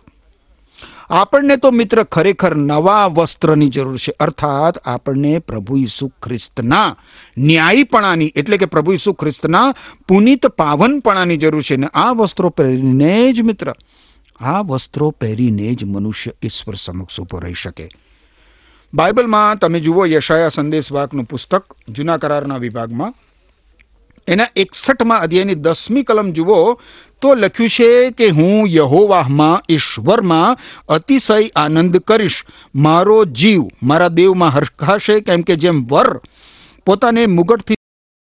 આપણને 1.10 1.58
તો 1.58 1.72
મિત્ર 1.72 2.04
ખરેખર 2.04 2.56
નવા 2.56 3.08
વસ્ત્રની 3.08 3.70
જરૂર 3.70 3.98
છે. 3.98 4.12
અર્થાત 4.20 4.78
આપણને 4.78 5.40
પ્રભુ 5.40 5.78
ઈસુ 5.78 6.08
ખ્રિસ્તના 6.08 6.96
ન્યાયીપણાની, 7.38 8.34
એટલે 8.36 8.58
કે 8.58 8.66
પ્રભુ 8.66 8.94
ઈસુ 8.94 9.14
ખ્રિસ્તના 9.14 9.74
પુનિત 10.08 10.48
પાવનપણાની 10.48 11.38
જરૂર 11.38 11.64
છે. 11.64 11.76
ને 11.76 11.88
આ 11.94 12.12
વસ્ત્રો 12.12 12.50
પહેરીને 12.50 13.34
જ 13.34 13.42
મિત્ર, 13.42 13.74
આ 14.40 14.62
વસ્ત્રો 14.62 15.10
પહેરીને 15.12 15.76
જ 15.76 15.84
મનુષ્ય 15.84 16.32
ઈશ્વર 16.44 16.76
સમક્ષ 16.76 17.20
ઊભો 17.20 17.40
રહી 17.40 17.54
શકે. 17.54 17.90
બાઇબલમાં 18.94 19.58
તમે 19.58 19.80
જુઓ 19.80 20.06
યશાયા 20.06 20.50
સંદેશ 20.50 20.92
વાકનું 20.92 21.26
પુસ્તક 21.26 21.64
જૂના 21.90 22.18
કરારના 22.18 22.58
વિભાગમાં. 22.58 23.14
એના 24.30 24.54
એકસઠમાં 24.56 25.22
અધ્યાયની 25.22 25.56
દસમી 25.56 26.04
કલમ 26.04 26.32
જુઓ, 26.32 26.80
તો 27.22 27.36
લખ્યું 27.36 27.70
છે 27.70 28.12
કે 28.12 28.30
હું 28.30 28.70
યહોવાહમાં 28.70 29.66
ઈશ્વરમાં 29.70 30.58
અતિશય 30.90 31.50
આનંદ 31.56 31.98
કરીશ. 31.98 32.46
મારો 32.76 33.26
જીવ, 33.26 33.68
મારા 33.84 34.08
દેવમાં 34.08 34.50
હરખાશે 34.50 35.20
કેમ 35.22 35.42
કે 35.42 35.56
જેમ 35.56 35.84
વર 35.86 36.22
પોતાને 36.86 37.26
મુગટથી 37.28 37.76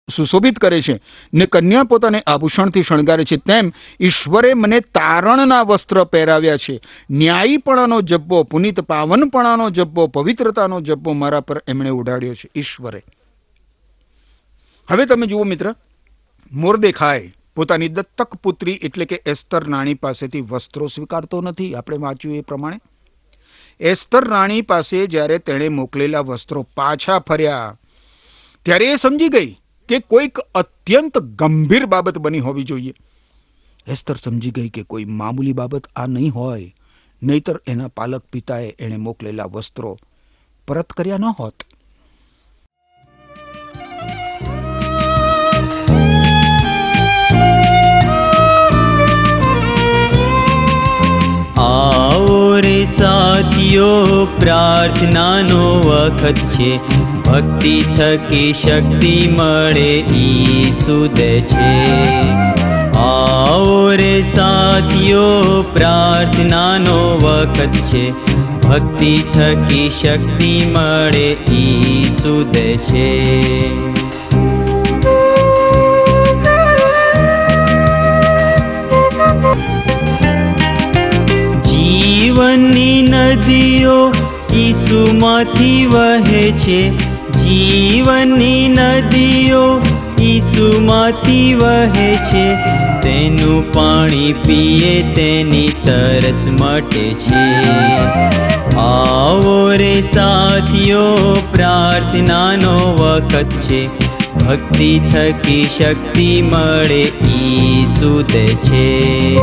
સુશોભિત 0.10 0.60
કરે 0.60 0.82
છે, 0.82 1.00
ને 1.34 1.46
કન્યા 1.46 1.84
પોતાને 1.84 2.24
આભૂષણથી 2.28 2.84
શણગારે 2.84 3.26
છે, 3.26 3.38
તેમ 3.38 3.72
ઈશ્વરે 4.00 4.54
મને 4.54 4.80
તારણના 4.80 5.62
વસ્ત્ર 5.62 6.04
પહેરાવ્યા 6.04 6.58
છે. 6.58 6.82
ન્યાયીપણાનો 7.12 8.02
જબ્બો 8.02 8.44
પુનિત 8.44 8.80
પાવનપણાનો 8.80 9.70
જબ્બો, 9.70 10.08
પવિત્રતાનો 10.08 10.82
જબ્બો 10.82 11.14
મારા 11.14 11.42
પર 11.42 11.64
એમણે 11.68 11.90
ઉડાડ્યો 11.90 12.36
છે, 12.36 12.50
ઈશ્વરે. 12.56 13.04
હવે 14.92 15.06
તમે 15.06 15.28
જુઓ 15.28 15.44
મિત્ર 15.44 15.68
મોરદેખાય 16.52 17.28
પોતાની 17.56 17.88
દત્તક 17.90 18.34
પુત્રી 18.36 18.80
એટલે 18.88 19.06
કે 19.06 19.18
એસ્તર 19.26 19.64
રાણી 19.64 19.94
પાસેથી 19.94 20.42
વસ્ત્રો 20.42 20.88
સ્વીકારતો 20.88 21.42
નથી. 21.42 21.76
આપણે 21.76 21.98
વાંચ્યું 21.98 22.36
એ 22.36 22.42
પ્રમાણે. 22.42 22.80
એસ્તર 23.80 24.28
રાણી 24.28 24.62
પાસે 24.62 25.08
જ્યારે 25.08 25.38
તેણે 25.38 25.70
મોકલેલા 25.70 26.20
વસ્ત્રો 26.22 26.66
પાછા 26.76 27.20
ફર્યા, 27.20 27.78
ત્યારે 28.66 28.92
એ 28.92 28.96
સમજી 28.96 29.30
ગઈ 29.30 29.50
કે 29.90 30.00
કોઈક 30.00 30.44
અત્યંત 30.56 31.18
ગંભીર 31.18 31.86
બાબત 31.86 32.18
બની 32.18 32.40
હોવી 32.40 32.64
જોઈએ. 32.64 32.94
એસ્તર 33.88 34.16
સમજી 34.16 34.52
ગઈ 34.52 34.70
કે 34.70 34.84
કોઈ 34.84 35.06
મામૂલી 35.06 35.54
બાબત 35.54 35.88
આ 35.96 36.08
નહીં 36.08 36.34
હોય. 36.34 36.70
નહીતર 37.22 37.62
એના 37.68 37.88
પાલક 37.88 38.24
પિતાએ 38.32 38.76
એણે 38.80 38.98
મોકલેલા 38.98 39.46
વસ્ત્રો 39.46 39.98
પરત 40.68 40.94
કર્યા 40.94 41.18
ન 41.18 41.24
હોત. 41.40 41.64
સાથીઓ 52.91 53.89
પ્રાર્થનાનો 54.39 55.63
વખત 55.83 56.41
છે 56.55 56.71
ભક્તિ 57.27 57.75
થકી 57.91 58.53
શક્તિ 58.53 59.13
મળે 59.31 59.91
ઈ 60.19 60.73
સુદ 60.79 61.21
છે 61.47 61.73
આવો 63.01 63.77
રે 63.95 64.15
સાથીઓ 64.29 65.27
પ્રાર્થનાનો 65.73 66.99
વખત 67.19 67.85
છે 67.91 68.05
ભક્તિ 68.63 69.13
થકી 69.33 69.91
શક્તિ 69.97 70.53
મળે 70.71 71.29
ઈ 71.57 72.11
સુદ 72.17 72.59
છે 72.85 73.11
જીવનની 81.92 83.02
નદીઓ 83.02 84.14
ઈસુમાંથી 84.54 85.86
વહે 85.86 86.52
છે. 86.52 86.90
જીવનની 87.36 88.68
નદીઓ 88.68 89.82
ઈસુમાંથી 90.20 91.54
વહે 91.54 92.16
છે. 92.16 92.56
તેનું 93.02 93.74
પાણી 93.74 94.34
પીએ, 94.34 95.14
તેની 95.16 95.72
તરસ 95.86 96.48
મટે 96.48 97.14
છે. 97.14 97.64
આવો 98.76 99.72
રે 99.72 100.02
સાથીઓ, 100.02 101.36
પ્રાર્થનાનો 101.52 102.96
વખત 102.96 103.50
છે. 103.50 103.88
ભક્તિ 104.36 105.02
થકી 105.14 105.68
શક્તિ 105.78 106.42
મળે 106.42 107.04
ઈ 107.28 107.86
સુતે 107.86 108.48
છે. 108.48 109.38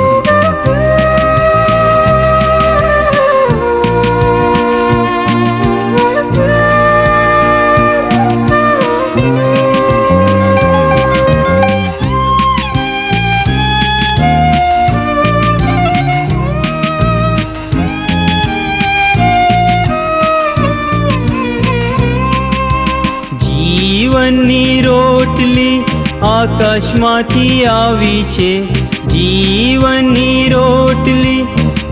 જીવનની 24.28 24.80
રોટલી 24.80 25.85
આકાશમાંથી 26.23 27.64
આવી 27.64 28.23
છે. 28.23 28.64
જીવનની 29.06 30.49
રોટલી 30.49 31.42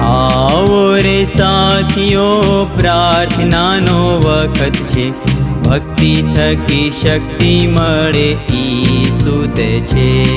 આવો 0.00 0.94
રે 0.94 1.24
સાથીઓ, 1.24 2.42
પ્રાર્થનાનો 2.80 4.18
વખત 4.18 4.74
છે. 4.74 5.10
ભક્તિ 5.62 6.22
થકી 6.36 6.92
શક્તિ 7.02 7.66
મળે 7.66 8.36
ઈ 8.54 9.10
સુતે 9.10 9.80
છે. 9.80 10.36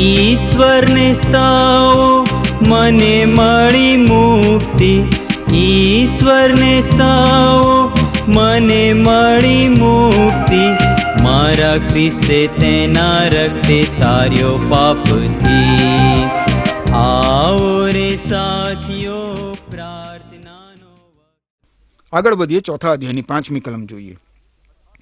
ईश्वर 0.00 0.88
ने 0.88 1.14
स्ताओ 1.14 2.24
मनेी 2.62 3.96
मुक्ति। 3.96 5.10
ईश्वरने 5.52 6.82
स्ताओ 6.82 7.88
मने 8.28 8.94
माणि 8.94 9.68
मुक्ति। 9.68 10.87
મારા 11.48 11.78
ખ્રિસ્તે 11.78 12.46
તેના 12.46 13.22
રક્તે 13.22 13.86
તાર્યો 14.00 14.58
પાપથી. 14.58 16.24
આવો 16.92 17.86
રે 17.86 18.16
સાથીઓ 18.16 19.56
આગળ 22.12 22.34
વધીએ 22.34 22.60
ચોથા 22.60 22.92
અધ્યાયની 22.92 23.22
પાંચમી 23.22 23.60
કલમ 23.60 23.86
જોઈએ. 23.86 24.18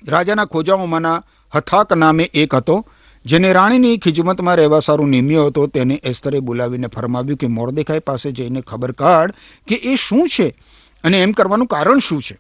રાજાના 0.09 0.45
ખોજાઓમાંના 0.45 1.23
હથાક 1.55 1.93
નામે 1.93 2.31
એક 2.35 2.55
હતો, 2.55 2.87
જેને 3.25 3.53
રાણીની 3.53 3.99
ખિજમતમાં 3.99 4.55
રહેવા 4.55 4.81
સારું 4.81 5.09
નિમ્યો 5.09 5.47
હતો, 5.47 5.67
તેને 5.67 5.95
એસ્તરે 5.95 6.41
બોલાવીને 6.41 6.87
ફરમાવ્યું 6.87 7.39
કે 7.39 7.47
મોરદેખાઈ 7.47 7.99
પાસે 7.99 8.33
જઈને 8.33 8.61
ખબર 8.61 8.93
કાઢ 8.93 9.33
કે 9.67 9.75
એ 9.75 9.97
શું 9.97 10.29
છે 10.29 10.49
અને 11.05 11.23
એમ 11.23 11.33
કરવાનું 11.33 11.67
કારણ 11.67 11.99
શું 11.99 12.23
છે? 12.23 12.39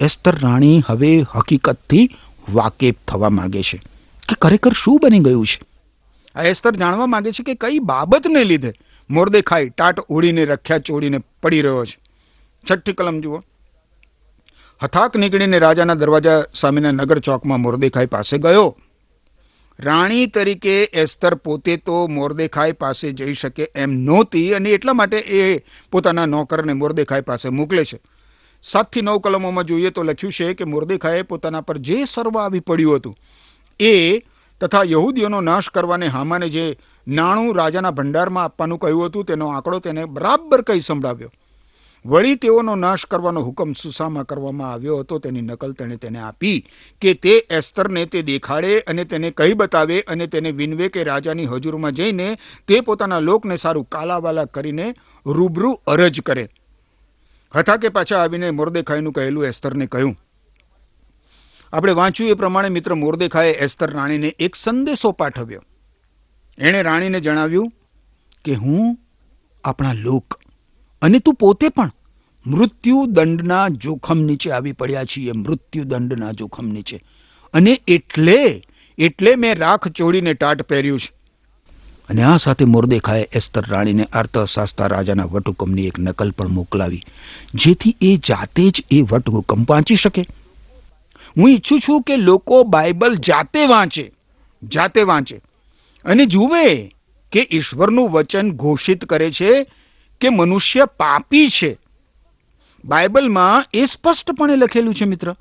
એસ્તર 0.00 0.36
રાણી 0.42 0.82
હવે 0.86 1.24
હકીકતથી 1.34 2.10
વાકેફ 2.52 2.94
થવા 3.08 3.28
માગે 3.28 3.62
છે 3.62 3.78
કે 4.28 4.34
ખરેખર 4.42 4.72
શું 4.72 5.00
બની 5.02 5.18
ગયું 5.18 5.46
છે? 5.46 5.60
આ 6.34 6.42
એસ્તર 6.42 6.76
જાણવા 6.76 7.06
માગે 7.06 7.32
છે 7.32 7.42
કે 7.42 7.54
કઈ 7.54 7.78
બાબતને 7.78 8.44
લીધે 8.44 8.72
મોરદેખાઈ 9.10 9.68
ટાટ 9.68 10.00
ઓળીને 10.08 10.44
રખ્યા 10.44 10.78
ચોડીને 10.78 11.18
પડી 11.42 11.62
રહ્યો 11.62 11.84
છે. 11.84 11.98
છઠ્ઠી 12.70 12.92
કલમ 12.92 13.20
જુઓ. 13.20 13.42
હથાક 14.82 15.16
નીકળીને 15.16 15.58
રાજાના 15.58 15.94
દરવાજા 15.94 16.44
સામેના 16.54 16.90
નગર 16.90 17.18
ચોકમાં 17.18 17.60
મોરદેખાઈ 17.60 18.06
પાસે 18.06 18.38
ગયો. 18.38 18.78
રાણી 19.80 20.26
તરીકે 20.26 20.82
એસ્તર 20.82 21.34
પોતે 21.34 21.76
તો 21.76 22.06
મોરદેખાઈ 22.06 22.72
પાસે 22.72 23.12
જઈ 23.12 23.34
શકે 23.34 23.66
એમ 23.74 23.90
નહોતી 23.90 24.54
અને 24.54 24.70
એટલા 24.70 24.92
માટે 24.92 25.16
એ 25.16 25.64
પોતાના 25.92 26.26
નોકરને 26.26 26.72
મોરદેખાઈ 26.72 27.20
પાસે 27.20 27.48
મોકલે 27.48 27.84
છે. 27.84 28.00
સાતથી 28.64 29.02
નવ 29.02 29.20
કલમોમાં 29.20 29.66
જોઈએ 29.66 29.90
તો 29.90 30.04
લખ્યું 30.04 30.32
છે 30.32 30.54
કે 30.54 30.64
મોરદેખાએ 30.64 31.22
પોતાના 31.24 31.62
પર 31.62 31.78
જે 31.80 31.98
સર્વ 32.06 32.36
આવી 32.36 32.60
પડ્યું 32.60 32.98
હતું, 32.98 33.14
એ 33.80 34.22
તથા 34.60 34.84
યહૂદીઓનો 34.84 35.40
નાશ 35.40 35.68
કરવાને 35.70 36.08
હામાને 36.08 36.48
જે 36.50 36.64
નાણું 37.06 37.56
રાજાના 37.56 37.92
ભંડારમાં 37.92 38.44
આપવાનું 38.44 38.78
કહ્યું 38.78 39.08
હતું, 39.08 39.26
તેનો 39.26 39.50
આંકડો 39.50 39.80
તેને 39.80 40.06
બરાબર 40.08 40.62
કહી 40.62 40.82
સંભળાવ્યો. 40.82 41.30
વળી 42.04 42.36
તેઓનો 42.36 42.74
નાશ 42.76 43.04
કરવાનો 43.06 43.40
હુકમ 43.42 43.72
સુસામાં 43.74 44.26
કરવામાં 44.26 44.70
આવ્યો 44.72 44.98
હતો, 45.00 45.18
તેની 45.18 45.42
નકલ 45.42 45.72
તેણે 45.72 45.96
તેને 45.96 46.20
આપી 46.20 46.58
કે 47.02 47.14
તે 47.14 47.34
એસ્તરને 47.50 48.06
તે 48.06 48.22
દેખાડે 48.22 48.82
અને 48.86 49.04
તેને 49.04 49.30
કહી 49.32 49.54
બતાવે 49.54 49.98
અને 50.06 50.26
તેને 50.26 50.52
વિનવે 50.52 50.88
કે 50.88 51.04
રાજાની 51.04 51.46
હજુરમાં 51.46 51.94
જઈને 51.94 52.28
તે 52.66 52.82
પોતાના 52.82 53.20
લોકને 53.20 53.56
સારું 53.56 53.88
કાલાવાલા 53.88 54.46
કરીને 54.46 54.86
રૂબરૂ 55.26 55.74
અરજ 55.86 56.20
કરે. 56.22 56.48
હતા 57.56 57.76
કે 57.76 57.88
પાછા 57.88 58.18
આવીને 58.18 58.50
મોરદેખાઈનું 58.50 59.12
કહેલું 59.12 59.44
એસ્તરને 59.44 59.86
કહ્યું. 59.86 60.16
આપણે 61.72 61.92
વાંચ્યું 61.92 62.30
એ 62.30 62.34
પ્રમાણે 62.34 62.68
મિત્ર 62.68 62.94
મોરદેખાએ 62.94 63.52
એસ્તર 63.52 63.90
રાણીને 63.90 64.28
એક 64.28 64.54
સંદેશો 64.54 65.12
પાઠવ્યો. 65.12 65.62
એણે 66.58 66.82
રાણીને 66.82 67.20
જણાવ્યું 67.20 67.72
કે 68.44 68.54
હું 68.54 68.98
આપણા 69.64 69.92
લોક 69.92 70.40
અને 71.02 71.18
તું 71.18 71.34
પોતે 71.34 71.68
પણ 71.68 71.92
મૃત્યુદંડના 72.46 73.68
જોખમ 73.68 74.18
નીચે 74.18 74.50
આવી 74.50 74.72
પડ્યા 74.72 75.04
છીએ, 75.04 75.32
મૃત્યુદંડના 75.32 76.32
જોખમ 76.32 76.68
નીચે. 76.68 77.02
અને 77.52 77.80
એટલે 77.86 78.62
એટલે 78.98 79.36
મેં 79.36 79.54
રાખ 79.54 79.88
ચોડીને 79.88 80.34
ટાટ 80.34 80.62
પહેર્યું 80.62 81.00
છે. 81.00 81.17
અને 82.08 82.22
આ 82.22 82.36
સાથે 82.36 82.64
મોરદેખાએ 82.64 83.28
એસ્તર 83.32 83.64
રાણીને 83.68 84.04
અર્થશાસ્ત્ર 84.12 84.88
રાજાના 84.88 85.24
વટહુકમની 85.24 85.86
એક 85.86 85.98
નકલ 85.98 86.30
પણ 86.30 86.48
મોકલાવી, 86.48 87.02
જેથી 87.54 87.96
એ 88.00 88.16
જાતે 88.16 88.70
જ 88.70 88.84
એ 88.90 89.00
વટહુકમ 89.02 89.64
વાંચી 89.68 89.96
શકે. 89.96 90.24
હું 91.36 91.50
ઈચ્છું 91.50 91.80
છું 91.80 92.02
કે 92.02 92.16
લોકો 92.16 92.62
બાઇબલ 92.62 93.14
જાતે 93.14 93.66
વાંચે 93.66 94.12
જાતે 94.62 95.02
વાંચે. 95.02 95.40
અને 96.04 96.26
જુએ 96.26 96.86
કે 97.32 97.48
ઈશ્વરનું 97.52 98.10
વચન 98.10 98.52
ઘોષિત 98.52 99.04
કરે 99.04 99.30
છે 99.30 99.64
કે 100.20 100.28
મનુષ્ય 100.30 100.84
પાપી 100.84 101.48
છે. 101.48 101.78
બાઇબલમાં 102.84 103.64
એ 103.74 103.86
સ્પષ્ટપણે 103.86 104.56
લખેલું 104.56 104.94
છે 104.94 105.04
મિત્ર. 105.04 105.36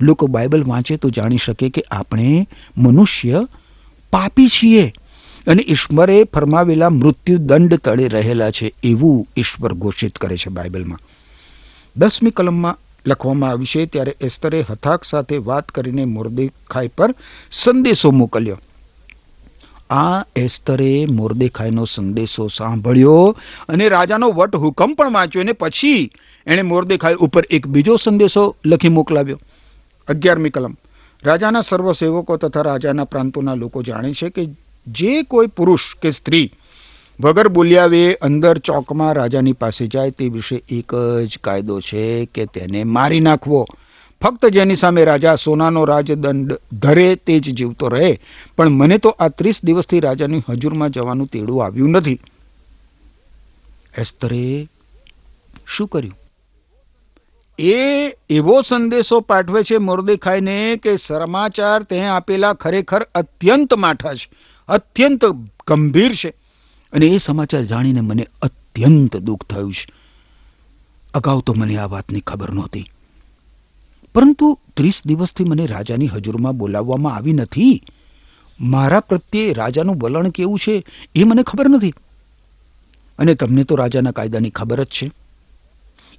લોકો 0.00 0.26
બાઇબલ 0.26 0.62
વાંચે 0.62 0.96
તો 0.96 1.10
જાણી 1.10 1.36
શકે 1.36 1.68
કે 1.68 1.84
આપણે 1.90 2.46
મનુષ્ય 2.78 3.46
પાપી 4.10 4.48
છીએ. 4.48 4.92
અને 5.46 5.64
ઈશ્વરે 5.68 6.24
ફરમાવેલા 6.24 6.90
મૃત્યુદંડ 6.90 7.74
તળે 7.74 8.08
રહેલા 8.08 8.50
છે 8.50 8.72
એવું 8.84 9.26
ઈશ્વર 9.36 9.72
ઘોષિત 9.72 10.18
કરે 10.18 10.36
છે 10.36 10.50
બાઇબલમાં. 10.50 10.98
દસમી 11.96 12.30
કલમમાં 12.30 12.78
લખવામાં 13.06 13.50
આવ્યું 13.50 13.66
છે, 13.66 13.86
ત્યારે 13.86 14.16
એસ્તરે 14.20 14.64
હથાક 14.70 15.04
સાથે 15.04 15.36
વાત 15.36 15.68
કરીને 15.68 16.04
મોરદેખાઈ 16.04 16.88
પર 16.88 17.14
સંદેશો 17.52 18.10
મોકલ્યો. 18.10 18.58
આ 19.90 20.24
એસ્તરે 20.36 21.06
મોરદેખાઈનો 21.06 21.84
સંદેશો 21.84 22.48
સાંભળ્યો 22.48 23.36
અને 23.68 23.88
રાજાનો 23.88 24.30
વટ 24.30 24.56
હુકમ 24.56 24.94
પણ 24.94 25.12
વાંચ્યો 25.12 25.42
અને 25.42 25.52
પછી 25.52 26.10
એણે 26.46 26.62
મોરદેખાઈ 26.62 27.14
ઉપર 27.14 27.44
એક 27.50 27.66
બીજો 27.66 27.96
સંદેશો 27.96 28.56
લખી 28.66 28.88
મોકલાવ્યો. 28.88 29.40
અગિયારમી 30.08 30.50
કલમ. 30.50 30.76
રાજાના 31.24 31.60
સર્વ 31.60 31.92
સેવકો 31.92 32.36
તથા 32.36 32.62
રાજાના 32.62 33.04
પ્રાંતોના 33.04 33.54
લોકો 33.54 33.82
જાણે 33.82 34.12
છે 34.12 34.28
કે 34.28 34.48
જે 34.86 35.22
કોઈ 35.22 35.46
પુરુષ 35.46 35.96
કે 36.02 36.10
સ્ત્રી 36.10 36.52
વગર 37.20 37.48
બોલ્યાવે, 37.48 38.14
અંદર 38.14 38.58
ચોકમાં 38.58 39.12
રાજાની 39.12 39.52
પાસે 39.52 39.86
જાય, 39.86 40.10
તે 40.10 40.28
વિશે 40.28 40.56
એક 40.68 40.92
જ 41.26 41.38
કાયદો 41.38 41.80
છે 41.80 42.26
કે 42.26 42.46
તેને 42.46 42.84
મારી 42.84 43.20
નાખવો. 43.20 43.66
ફક્ત 44.22 44.46
જેની 44.46 44.76
સામે 44.76 45.04
રાજા 45.04 45.34
સોનાનો 45.34 45.84
રાજદંડ 45.84 46.58
ધરે 46.72 47.16
તે 47.16 47.40
જ 47.40 47.56
જીવતો 47.56 47.88
રહે. 47.88 48.20
પણ 48.56 48.68
મને 48.68 48.98
તો 48.98 49.08
આ 49.08 49.28
ત્રીસ 49.28 49.64
દિવસથી 49.64 50.00
રાજાની 50.00 50.42
હજુરમાં 50.48 50.90
જવાનું 50.90 51.26
તેડું 51.26 51.64
આવ્યું 51.64 51.90
નથી. 51.90 52.20
એસ્તરે 53.98 54.68
શું 55.66 55.88
કર્યું? 55.88 56.18
એ 57.58 58.08
એવો 58.30 58.62
સંદેશો 58.62 59.20
પાઠવે 59.20 59.62
છે 59.62 59.76
મોરદેખાઈને 59.76 60.80
કે 60.82 60.96
સમાચાર 60.96 61.82
તે 61.82 62.00
આપેલા 62.00 62.52
ખરેખર 62.52 63.02
અત્યંત 63.02 63.74
માઠા 63.74 64.14
છે. 64.14 64.53
અત્યંત 64.68 65.24
ગંભીર 65.66 66.14
છે. 66.14 66.28
અને 66.92 67.06
એ 67.06 67.18
સમાચાર 67.18 67.64
જાણીને 67.64 68.00
મને 68.00 68.26
અત્યંત 68.42 69.16
દુઃખ 69.16 69.44
થયું 69.44 69.72
છે. 69.72 69.86
અગાઉ 71.14 71.40
તો 71.40 71.54
મને 71.54 71.76
આ 71.76 71.86
વાતની 71.86 72.20
ખબર 72.20 72.52
નહોતી. 72.52 72.90
પરંતુ 74.14 74.58
ત્રીસ 74.76 75.02
દિવસથી 75.06 75.44
મને 75.44 75.66
રાજાની 75.66 76.06
હજુરમાં 76.06 76.56
બોલાવવામાં 76.56 77.14
આવી 77.14 77.32
નથી. 77.32 77.82
મારા 78.60 79.00
પ્રત્યે 79.00 79.52
રાજાનું 79.52 79.96
વલણ 79.96 80.28
કેવું 80.28 80.58
છે 80.58 80.84
એ 81.14 81.24
મને 81.24 81.42
ખબર 81.42 81.68
નથી. 81.68 81.94
અને 83.18 83.34
તમને 83.34 83.64
તો 83.64 83.76
રાજાના 83.76 84.10
કાયદાની 84.10 84.50
ખબર 84.50 84.84
જ 84.84 84.86
છે. 84.86 85.10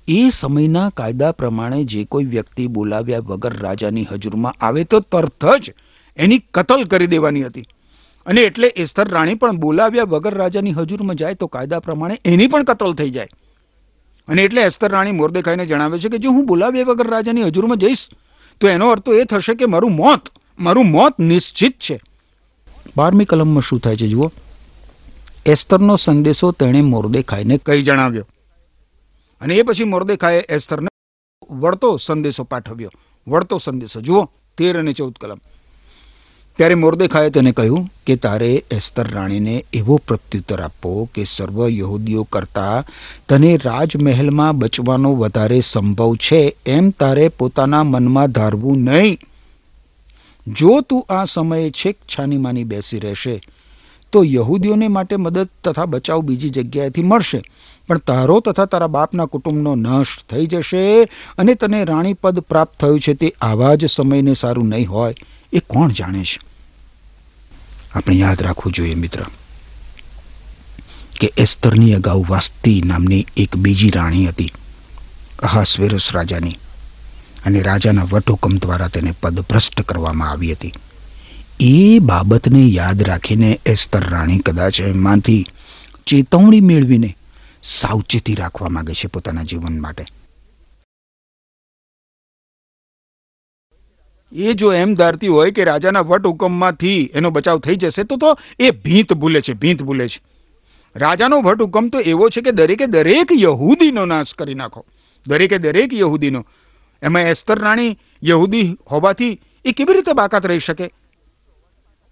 એ 0.07 0.29
સમયના 0.29 0.89
કાયદા 0.89 1.31
પ્રમાણે 1.31 1.83
જે 1.83 2.03
કોઈ 2.03 2.25
વ્યક્તિ 2.25 2.67
બોલાવ્યા 2.67 3.19
વગર 3.19 3.57
રાજાની 3.57 4.07
હજુરમાં 4.11 4.53
આવે 4.61 4.83
તો 4.83 4.99
તરત 4.99 5.45
જ 5.59 5.73
એની 6.17 6.39
કતલ 6.39 6.83
કરી 6.83 7.07
દેવાની 7.07 7.43
હતી. 7.43 7.67
અને 8.25 8.41
એટલે 8.41 8.67
એસ્તર 8.67 9.07
રાણી 9.09 9.35
પણ 9.35 9.57
બોલાવ્યા 9.57 10.03
વગર 10.03 10.35
રાજાની 10.35 10.71
હજુરમાં 10.71 11.15
જાય 11.15 11.33
તો 11.33 11.47
કાયદા 11.47 11.79
પ્રમાણે 11.79 12.21
એની 12.25 12.47
પણ 12.47 12.63
કતલ 12.63 12.93
થઈ 12.93 13.09
જાય. 13.09 13.27
અને 14.27 14.43
એટલે 14.43 14.61
એસ્તર 14.61 14.91
રાણી 14.91 15.11
મોરદેખાઈને 15.11 15.65
જણાવે 15.65 15.99
છે 15.99 16.09
કે 16.09 16.17
જો 16.17 16.29
હું 16.29 16.45
બોલાવ્યા 16.45 16.83
વગર 16.83 17.07
રાજાની 17.07 17.43
હજુરમાં 17.43 17.77
જઈશ, 17.77 18.09
તો 18.59 18.67
એનો 18.67 18.89
અર્થ 18.89 19.09
એ 19.09 19.23
થશે 19.23 19.55
કે 19.55 19.65
મારું 19.65 19.91
મોત 19.91 20.21
મારું 20.59 20.85
મોત 20.85 21.19
નિશ્ચિત 21.19 21.79
છે. 21.79 22.01
બારમી 22.97 23.25
કલમમાં 23.25 23.61
શું 23.61 23.79
થાય 23.79 23.95
છે 23.95 24.07
જુઓ. 24.07 24.31
એસ્તરનો 25.45 25.95
સંદેશો 25.95 26.51
તેણે 26.51 26.81
મોરદેખાઈને 26.81 27.57
કહી 27.57 27.83
જણાવ્યો. 27.83 28.27
અને 29.41 29.55
એ 29.55 29.61
પછી 29.61 29.83
મોરદેખાએ 29.83 30.39
એસ્તરને 30.39 30.87
વળતો 31.51 31.97
સંદેશો 31.97 32.43
પાઠવ્યો. 32.43 32.91
વળતો 33.27 33.57
સંદેશો. 33.57 34.01
જુઓ, 34.01 34.29
તેર 34.57 34.79
અને 34.79 34.93
ચૌદ 34.93 35.15
કલમ. 35.21 35.39
ત્યારે 36.59 36.75
મોરદેખાએ 36.81 37.29
તેને 37.35 37.51
કહ્યું 37.55 37.87
કે 38.07 38.15
તારે 38.25 38.49
એસ્તર 38.75 39.03
રાણીને 39.13 39.55
એવો 39.79 39.95
પ્રત્યુત્તર 40.09 40.61
આપવો 40.61 40.93
કે 41.15 41.25
સર્વ 41.25 41.57
યહૂદીઓ 41.69 42.23
કરતા 42.35 42.75
તને 43.29 43.49
રાજમહેલમાં 43.63 44.61
બચવાનો 44.61 45.11
વધારે 45.21 45.57
સંભવ 45.71 46.15
છે. 46.17 46.39
એમ 46.75 46.87
તારે 46.99 47.25
પોતાના 47.39 47.83
મનમાં 47.83 48.37
ધારવું 48.37 48.87
નહીં. 48.87 49.19
જો 50.47 50.73
તું 50.81 51.03
આ 51.09 51.25
સમયે 51.25 51.67
છેક 51.71 51.99
છાનીમાની 52.13 52.65
બેસી 52.71 52.99
રહેશે, 52.99 53.35
તો 54.13 54.23
યહૂદીઓને 54.29 54.87
માટે 54.87 55.15
મદદ 55.17 55.47
તથા 55.63 55.91
બચાવ 55.91 56.25
બીજી 56.31 56.55
જગ્યાએથી 56.57 57.07
મળશે. 57.11 57.43
પણ 57.87 58.05
તારો 58.07 58.39
તથા 58.39 58.71
તારા 58.71 58.93
બાપના 58.95 59.25
કુટુંબનો 59.27 59.77
નાશ 59.85 60.17
થઈ 60.29 60.47
જશે 60.47 60.83
અને 61.37 61.53
તને 61.55 61.85
રાણીપદ 61.85 62.43
પ્રાપ્ત 62.49 62.75
થયું 62.79 62.99
છે 62.99 63.21
તે 63.21 63.37
આવા 63.43 63.75
જ 63.75 63.95
સમયને 63.99 64.33
સારું 64.35 64.69
નહીં 64.69 64.89
હોય. 64.89 65.15
એ 65.55 65.59
કોણ 65.59 65.91
જાણે 65.91 66.23
છે? 66.23 66.39
આપણે 67.93 68.15
યાદ 68.15 68.41
રાખવું 68.41 68.73
જોઈએ 68.73 68.95
મિત્ર 68.95 69.25
કે 71.19 71.33
એસ્તરની 71.37 71.93
અગાઉ 71.93 72.25
વાસ્તી 72.27 72.81
નામની 72.81 73.25
એક 73.37 73.55
બીજી 73.55 73.89
રાણી 73.89 74.27
હતી, 74.27 74.53
અહાસ્વેરસ 75.39 76.11
રાજાની, 76.13 76.57
અને 77.45 77.61
રાજાના 77.61 78.03
વટહુકમ 78.03 78.57
દ્વારા 78.57 78.87
તેને 78.87 79.11
પદભ્રષ્ટ 79.11 79.81
કરવામાં 79.81 80.29
આવી 80.29 80.51
હતી. 80.51 80.73
એ 81.59 81.99
બાબતને 81.99 82.67
યાદ 82.67 83.03
રાખીને 83.03 83.59
એસ્તર 83.65 84.09
રાણી 84.09 84.39
કદાચ 84.39 84.81
એમાંથી 84.81 85.45
ચેતવણી 86.05 86.61
મેળવીને 86.61 87.17
સાવચેતી 87.63 88.35
રાખવા 88.35 88.69
માંગે 88.69 88.93
છે 88.93 89.07
પોતાના 89.07 89.43
જીવન 89.43 89.79
માટે. 89.79 90.05
એ 94.35 94.53
જો 94.53 94.73
એમ 94.73 94.95
ધારતી 94.95 95.27
હોય 95.27 95.51
કે 95.51 95.63
રાજાના 95.63 96.01
વટ 96.01 96.25
હુકમમાંથી 96.25 97.11
એનો 97.13 97.29
બચાવ 97.29 97.59
થઈ 97.59 97.75
જશે, 97.75 98.03
તો 98.03 98.17
તો 98.17 98.37
એ 98.59 98.71
ભીંત 98.71 99.13
ભૂલે 99.13 99.41
છે, 99.41 99.53
ભીંત 99.53 99.83
ભૂલે 99.83 100.07
છે. 100.07 100.21
રાજાનો 100.95 101.41
વટ 101.41 101.61
હુકમ 101.61 101.89
તો 101.89 101.99
એવો 101.99 102.29
છે 102.29 102.41
કે 102.41 102.51
દરેકે 102.51 102.87
દરેક 102.87 103.31
યહૂદીનો 103.31 104.05
નાશ 104.05 104.33
કરી 104.33 104.53
નાખો. 104.53 104.85
દરેકે 105.27 105.57
દરેક 105.57 105.93
યહૂદીનો. 105.93 106.45
એમાં 107.01 107.21
એસ્તર 107.21 107.59
રાણી 107.59 107.97
યહૂદી 108.23 108.77
હોવાથી 108.91 109.41
એ 109.65 109.71
કેવી 109.71 109.93
રીતે 109.93 110.13
બાકાત 110.13 110.45
રહી 110.45 110.59
શકે? 110.59 110.89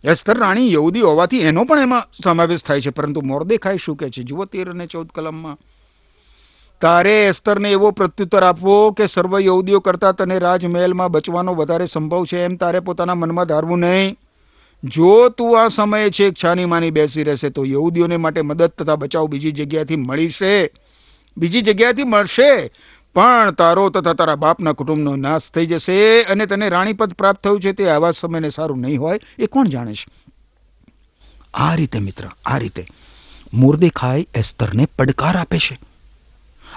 એસ્તર 0.04 0.38
રાણી 0.38 0.74
યહૂદી 0.74 1.00
હોવાથી 1.00 1.40
એનો 1.40 1.66
પણ 1.66 1.80
એમાં 1.80 2.04
સમાવેશ 2.24 2.64
થાય 2.64 2.82
છે, 2.82 2.90
પરંતુ 2.90 3.22
મોરદેખાઈ 3.22 3.78
શું 3.78 3.96
કહે 3.96 4.10
છે? 4.10 4.24
જુઓ 4.24 4.46
તેર 4.46 4.70
અને 4.70 4.88
ચૌદ 4.88 5.08
કલમમાં. 5.16 5.58
તારે 6.84 7.26
એસ્તરને 7.26 7.72
એવો 7.72 7.92
પ્રત્યુત્તર 7.92 8.44
આપવો 8.44 8.92
કે 8.92 9.08
સર્વ 9.08 9.40
યહૂદીઓ 9.40 9.80
કરતાં 9.80 10.16
તને 10.16 10.40
રાજમહેલમાં 10.40 11.12
બચવાનો 11.12 11.54
વધારે 11.56 11.86
સંભવ 11.86 12.26
છે 12.26 12.44
એમ 12.44 12.56
તારે 12.56 12.80
પોતાના 12.80 13.16
મનમાં 13.16 13.46
ધારવું 13.46 13.80
નહીં. 13.80 14.18
જો 14.84 15.30
તું 15.30 15.64
આ 15.64 15.68
સમયે 15.68 16.10
છેક 16.10 16.34
છાની 16.44 16.66
માની 16.66 16.92
બેસી 16.92 17.24
રહેશે, 17.24 17.50
તો 17.50 17.66
યહૂદીઓને 17.66 18.18
માટે 18.18 18.42
મદદ 18.42 18.66
તથા 18.66 18.96
બચાવ 18.96 19.28
બીજી 19.28 19.52
જગ્યાથી 19.52 19.96
મળીશે. 19.96 20.72
બીજી 21.38 21.62
જગ્યાથી 21.62 22.04
મળશે. 22.04 22.72
પણ 23.16 23.52
તારો 23.52 23.90
તથા 23.90 24.14
તારા 24.14 24.36
બાપના 24.36 24.72
કુટુંબનો 24.74 25.16
નાશ 25.16 25.42
થઈ 25.42 25.66
જશે 25.66 26.22
અને 26.24 26.46
તને 26.46 26.70
રાણીપદ 26.70 27.14
પ્રાપ્ત 27.14 27.44
થયું 27.44 27.62
છે 27.62 27.72
તે 27.72 27.90
આવા 27.90 28.12
સમયને 28.12 28.50
સારું 28.50 28.80
નહીં 28.80 29.02
હોય 29.02 29.20
એ 29.40 29.46
કોણ 29.46 29.68
જાણે 29.68 29.94
છે? 29.94 30.12
આ 31.54 31.76
રીતે 31.76 32.00
મિત્ર, 32.00 32.30
આ 32.46 32.58
રીતે 32.58 32.86
મોરદેખાઈ 33.54 34.28
એસ્તરને 34.36 34.86
પડકાર 34.86 35.36
આપે 35.38 35.58
છે. 35.58 35.93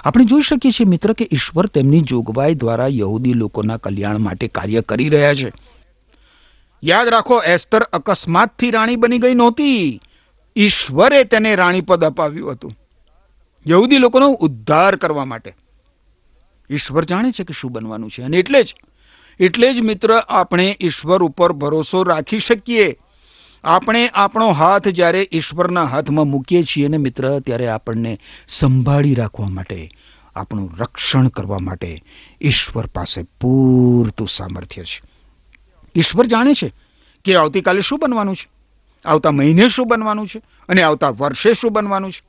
આપણે 0.07 0.25
જોઈ 0.25 0.41
શકીએ 0.41 0.71
છીએ, 0.71 0.87
મિત્ર, 0.87 1.13
કે 1.13 1.29
ઈશ્વર 1.33 1.65
તેમની 1.65 2.01
જોગવાઈ 2.01 2.55
દ્વારા 2.55 2.87
યહૂદી 2.87 3.33
લોકોના 3.33 3.77
કલ્યાણ 3.77 4.17
માટે 4.17 4.47
કાર્ય 4.47 4.81
કરી 4.81 5.09
રહ્યા 5.09 5.33
છે. 5.33 5.51
યાદ 6.83 7.07
રાખો, 7.07 7.41
એસ્તર 7.41 7.81
અકસ્માતથી 7.81 8.71
રાણી 8.71 8.95
બની 8.95 9.17
ગઈ 9.17 9.33
નહોતી. 9.33 10.01
ઈશ્વરે 10.55 11.23
તેને 11.23 11.55
રાણીપદ 11.55 12.05
અપાવ્યું 12.05 12.51
હતું. 12.51 12.77
યહૂદી 13.67 13.97
લોકોનો 13.97 14.29
ઉદ્ધાર 14.29 14.95
કરવા 14.95 15.25
માટે. 15.25 15.55
ઈશ્વર 16.69 17.05
જાણે 17.05 17.31
છે 17.31 17.43
કે 17.43 17.53
શું 17.53 17.71
બનવાનું 17.71 18.09
છે, 18.09 18.21
અને 18.21 18.37
એટલે 18.37 18.63
જ 18.63 18.75
એટલે 19.39 19.73
જ, 19.73 19.79
મિત્ર, 19.79 20.13
આપણે 20.29 20.77
ઈશ્વર 20.81 21.23
ઉપર 21.23 21.53
ભરોસો 21.53 22.03
રાખી 22.03 22.39
શકીએ. 22.39 22.95
આપણે 23.63 24.07
આપણો 24.07 24.51
હાથ 24.51 24.87
જ્યારે 24.87 25.29
ઈશ્વરના 25.31 25.83
હાથમાં 25.83 26.27
મૂકીએ 26.27 26.63
છીએ 26.63 26.87
ને, 26.87 26.97
મિત્ર, 26.97 27.39
ત્યારે 27.39 27.67
આપણને 27.67 28.19
સંભાળી 28.47 29.15
રાખવા 29.15 29.49
માટે 29.49 29.89
આપણું 30.37 30.77
રક્ષણ 30.79 31.27
કરવા 31.27 31.59
માટે 31.59 32.03
ઈશ્વર 32.41 32.85
પાસે 32.85 33.23
પૂરતું 33.23 34.27
સામર્થ્ય 34.27 34.83
છે. 34.83 35.01
ઈશ્વર 35.95 36.25
જાણે 36.25 36.53
છે 36.53 36.73
કે 37.23 37.35
આવતીકાલે 37.35 37.81
શું 37.81 37.99
બનવાનું 37.99 38.35
છે? 38.35 38.49
આવતા 39.05 39.31
મહિને 39.31 39.69
શું 39.69 39.87
બનવાનું 39.87 40.27
છે? 40.27 40.41
અને 40.69 40.83
આવતા 40.83 41.09
વર્ષે 41.09 41.53
શું 41.53 41.73
બનવાનું 41.73 42.11
છે? 42.11 42.25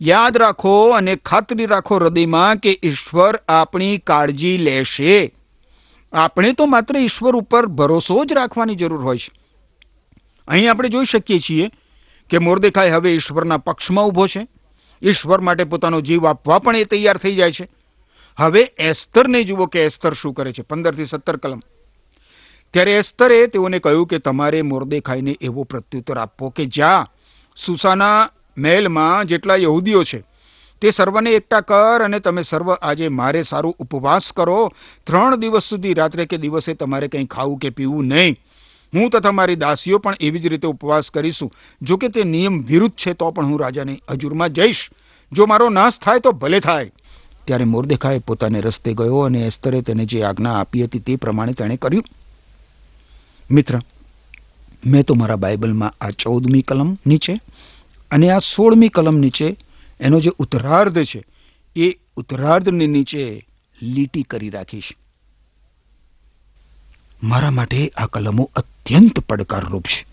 યાદ 0.00 0.36
રાખો 0.36 0.90
અને 0.90 1.16
ખાતરી 1.16 1.66
રાખો 1.66 1.96
હૃદયમાં 1.96 2.56
કે 2.56 2.80
ઈશ્વર 2.82 3.36
આપણી 3.48 3.98
કાળજી 3.98 4.58
લેશે. 4.58 5.34
આપણે 6.12 6.52
તો 6.52 6.66
માત્ર 6.66 6.96
ઈશ્વર 6.96 7.36
ઉપર 7.36 7.66
ભરોસો 7.66 8.24
જ 8.24 8.32
રાખવાની 8.32 8.74
જરૂર 8.74 9.02
હોય 9.02 9.18
છે. 9.18 9.30
અહીં 10.48 10.70
આપણે 10.70 10.88
જોઈ 10.88 11.04
શકીએ 11.04 11.38
છીએ 11.38 11.70
કે 12.30 12.38
મોરદેખાઈ 12.38 12.90
હવે 12.90 13.14
ઈશ્વરના 13.14 13.58
પક્ષમાં 13.58 14.04
ઊભો 14.04 14.26
છે. 14.26 14.46
ઈશ્વર 15.02 15.40
માટે 15.40 15.64
પોતાનો 15.64 16.00
જીવ 16.00 16.26
આપવા 16.26 16.58
પણ 16.58 16.76
એ 16.76 16.84
તૈયાર 16.84 17.16
થઈ 17.16 17.34
જાય 17.34 17.52
છે. 17.52 17.68
હવે 18.38 18.62
એસ્તરને 18.78 19.44
જુઓ 19.44 19.66
કે 19.66 19.84
એસ્તર 19.84 20.12
શું 20.12 20.34
કરે 20.34 20.52
છે. 20.52 20.62
પંદરથી 20.62 21.06
સત્તર 21.06 21.36
કલમ. 21.36 21.62
ત્યારે 22.74 22.96
એસ્તરે 22.96 23.46
તેઓને 23.46 23.78
કહ્યું 23.78 24.06
કે 24.06 24.18
તમારે 24.18 24.62
મોરદેખાઈને 24.62 25.36
એવો 25.40 25.64
પ્રત્યુત્તર 25.64 26.18
આપવો 26.18 26.50
કે 26.50 26.66
જ્યાં 26.66 27.12
સુસાના 27.56 28.30
મહેલમાં 28.58 29.24
જેટલા 29.24 29.56
યહૂદીઓ 29.56 30.04
છે, 30.04 30.20
તે 30.80 30.90
સર્વને 30.90 31.30
એકઠા 31.30 31.60
કર 31.60 32.04
અને 32.04 32.18
તમે 32.20 32.42
સર્વ 32.42 32.72
આજે 32.72 33.08
મારે 33.08 33.42
સારું 33.42 33.76
ઉપવાસ 33.78 34.32
કરો. 34.32 34.72
ત્રણ 35.04 35.36
દિવસ 35.36 35.64
સુધી 35.64 35.94
રાત્રે 35.94 36.26
કે 36.26 36.36
દિવસે 36.36 36.74
તમારે 36.74 37.08
કંઈ 37.08 37.26
ખાવું 37.26 37.58
કે 37.58 37.70
પીવું 37.70 38.04
નહીં. 38.04 38.36
હું 38.94 39.10
તથા 39.10 39.32
મારી 39.32 39.56
દાસીઓ 39.56 39.98
પણ 39.98 40.16
એવી 40.20 40.38
જ 40.38 40.46
રીતે 40.46 40.68
ઉપવાસ 40.68 41.10
કરીશું. 41.10 41.52
જો 41.82 41.96
કે 41.96 42.08
તે 42.08 42.24
નિયમ 42.24 42.62
વિરુદ્ધ 42.62 42.94
છે, 42.94 43.12
તો 43.12 43.30
પણ 43.30 43.46
હું 43.46 43.60
રાજાની 43.60 44.02
હજુરમાં 44.10 44.50
જઈશ. 44.50 44.90
જો 45.32 45.46
મારો 45.46 45.68
નાશ 45.68 45.98
થાય, 45.98 46.20
તો 46.20 46.32
ભલે 46.32 46.60
થાય. 46.60 46.92
ત્યારે 47.44 47.64
મોરદેખાએ 47.64 48.18
પોતાને 48.18 48.60
રસ્તે 48.60 48.94
ગયો 48.94 49.18
અને 49.18 49.40
એસ્તરે 49.40 49.82
તેને 49.82 50.06
જે 50.06 50.22
આજ્ઞા 50.22 50.60
આપી 50.60 50.84
હતી 50.84 50.98
તે 50.98 51.16
પ્રમાણે 51.16 51.52
તેણે 51.52 51.76
કર્યું. 51.76 52.04
મિત્ર, 53.50 53.80
મેં 54.86 55.02
તો 55.02 55.14
મારા 55.14 55.36
બાઇબલમાં 55.36 55.94
આ 56.00 56.10
ચૌદમી 56.10 56.62
કલમ 56.62 56.98
નીચે 57.06 57.40
અને 58.10 58.30
આ 58.30 58.38
સોળમી 58.38 58.88
કલમ 58.88 59.16
નીચે 59.18 59.56
એનો 60.00 60.20
જે 60.20 60.30
ઉત્તરાર્ધ 60.38 61.04
છે, 61.04 61.24
એ 61.76 61.98
ઉત્તરાર્ધની 62.16 62.86
નીચે 62.86 63.46
લીટી 63.82 64.22
કરી 64.22 64.50
રાખીશ. 64.50 64.96
મારા 67.22 67.50
માટે 67.50 67.88
આ 67.88 68.06
કલમો 68.06 68.50
અત્યંત 68.56 68.75
પડકારરૂપ 69.28 69.84
છે. 69.84 70.06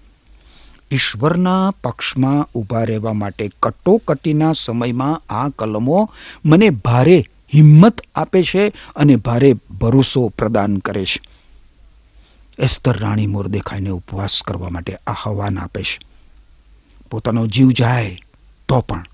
ઈશ્વરના 0.91 1.71
પક્ષમાં 1.83 2.47
ઊભા 2.55 2.83
રહેવા 2.83 3.13
માટે 3.13 3.49
કટોકટીના 3.63 4.53
સમયમાં 4.53 5.33
આ 5.33 5.49
કલમો 5.49 6.09
મને 6.45 6.69
ભારે 6.69 7.25
હિંમત 7.53 8.01
આપે 8.15 8.43
છે 8.43 8.73
અને 8.95 9.15
ભારે 9.15 9.53
ભરોસો 9.53 10.27
પ્રદાન 10.27 10.77
કરે 10.77 11.05
છે. 11.05 11.21
એસ્તર 12.59 12.97
રાણી 12.97 13.27
મોરદેખાઈને 13.27 13.89
ઉપવાસ 13.89 14.43
કરવા 14.43 14.69
માટે 14.69 14.95
આહવાન 14.95 15.59
આપે 15.59 15.83
છે. 15.83 15.99
પોતાનો 17.11 17.47
જીવ 17.47 17.71
જાય 17.71 18.21
તો 18.69 18.81
પણ 18.81 19.05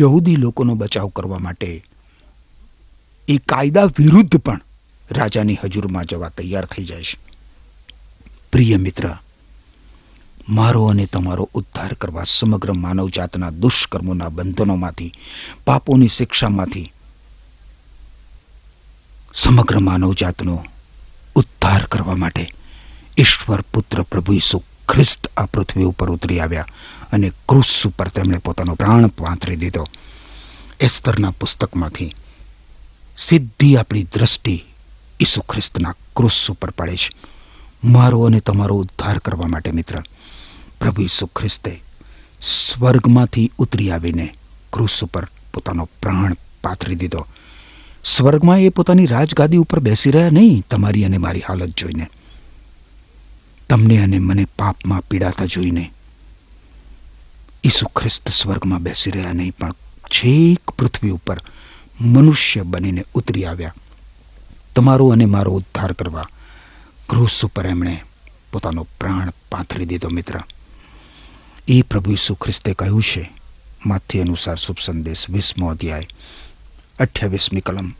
યહૂદી 0.00 0.36
લોકોનો 0.36 0.74
બચાવ 0.74 1.08
કરવા 1.08 1.38
માટે 1.38 1.84
એ 3.28 3.36
કાયદા 3.36 3.84
વિરુદ્ધ 3.84 4.36
પણ 4.36 4.60
રાજાની 5.10 5.58
હજુરમાં 5.64 6.04
જવા 6.04 6.28
તૈયાર 6.28 6.64
થઈ 6.64 6.84
જાય 6.84 7.02
છે. 7.02 7.31
પ્રિય 8.52 8.76
મિત્ર, 8.76 9.04
મારો 10.48 10.86
અને 10.86 11.06
તમારો 11.06 11.48
ઉદ્ધાર 11.54 11.94
કરવા 11.94 12.24
સમગ્ર 12.24 12.72
માનવજાતના 12.72 13.50
દુષ્કર્મોના 13.50 14.28
બંધનોમાંથી, 14.28 15.12
પાપોની 15.64 16.08
શિક્ષામાંથી 16.08 16.92
સમગ્ર 19.34 19.80
માનવજાતનો 19.80 20.64
ઉદ્ધાર 21.34 21.86
કરવા 21.86 22.16
માટે 22.16 22.52
ઈશ્વર 23.18 23.64
પુત્ર 23.72 24.02
પ્રભુ 24.02 24.32
ઈસુ 24.32 24.62
ખ્રિસ્ત 24.88 25.32
આ 25.36 25.46
પૃથ્વી 25.46 25.84
ઉપર 25.84 26.10
ઉતરી 26.10 26.40
આવ્યા 26.40 26.68
અને 27.12 27.32
ક્રુસ 27.48 27.86
ઉપર 27.86 28.08
તેમણે 28.08 28.38
પોતાનો 28.38 28.74
પ્રાણ 28.74 29.06
પાથરી 29.06 29.56
દીધો. 29.56 29.88
એસ્તરના 30.80 31.30
પુસ્તકમાંથી 31.30 32.14
સીધી 33.18 33.76
આપણી 33.76 34.08
દ્રષ્ટિ 34.14 34.64
ઈસુ 35.20 35.40
ખ્રિસ્તના 35.40 35.94
ક્રુસ 36.16 36.50
ઉપર 36.50 36.70
પડે 36.70 36.96
છે. 36.96 37.10
મારો 37.84 38.24
અને 38.24 38.40
તમારો 38.40 38.76
ઉદ્ધાર 38.76 39.18
કરવા 39.18 39.46
માટે, 39.46 39.70
મિત્ર. 39.70 40.02
પ્રભુ 40.80 41.02
ઈસુ 41.02 41.26
ખ્રિસ્તે 41.26 41.82
સ્વર્ગમાંથી 42.40 43.50
ઉતરી 43.58 43.90
આવીને 43.90 44.34
ક્રુસ 44.72 45.04
ઉપર 45.04 45.26
પોતાનો 45.54 45.88
પ્રાણ 46.02 46.36
પાથરી 46.64 46.94
દીધો. 46.94 47.26
સ્વર્ગમાં 48.04 48.60
એ 48.60 48.68
પોતાની 48.68 49.06
રાજગાદી 49.06 49.56
ઉપર 49.56 49.78
બેસી 49.78 50.10
રહ્યા 50.10 50.30
નહીં, 50.30 50.64
તમારી 50.70 51.04
અને 51.04 51.18
મારી 51.18 51.40
હાલત 51.40 51.76
જોઈને. 51.78 52.10
તમને 53.68 54.02
અને 54.02 54.18
મને 54.18 54.44
પાપમાં 54.44 55.00
પીડાતા 55.00 55.44
જોઈને 55.44 55.92
ઈસુ 57.64 57.86
ખ્રિસ્ત 57.86 58.28
સ્વર્ગમાં 58.28 58.82
બેસી 58.82 59.10
રહ્યા 59.10 59.32
નહીં, 59.32 59.52
પણ 59.52 59.72
છેક 60.06 60.70
પૃથ્વી 60.70 61.10
ઉપર 61.10 61.40
મનુષ્ય 62.00 62.62
બનીને 62.62 63.04
ઉતરી 63.14 63.44
આવ્યા. 63.44 63.74
તમારો 64.76 65.08
અને 65.08 65.24
મારો 65.24 65.52
ઉદ્ધાર 65.52 65.92
કરવા 65.92 66.28
ક્રૂસ 67.12 67.44
ઉપર 67.44 67.66
એમણે 67.66 67.94
પોતાનો 68.52 68.82
પ્રાણ 69.00 69.32
પાથરી 69.52 69.86
દીધો, 69.86 70.08
મિત્ર. 70.08 70.36
એ 71.68 71.82
પ્રભુ 71.82 72.12
ઈસુ 72.12 72.34
ખ્રિસ્તે 72.34 72.72
કહ્યું 72.74 73.02
છે, 73.02 73.32
માથે 73.86 74.20
અનુસાર 74.20 74.56
શુભ 74.56 74.80
સંદેશ 74.80 75.24
વીસમો 75.30 75.68
અધ્યાય, 75.68 76.08
અઠ્યાવીસમી 76.98 77.60
કલમ, 77.60 77.90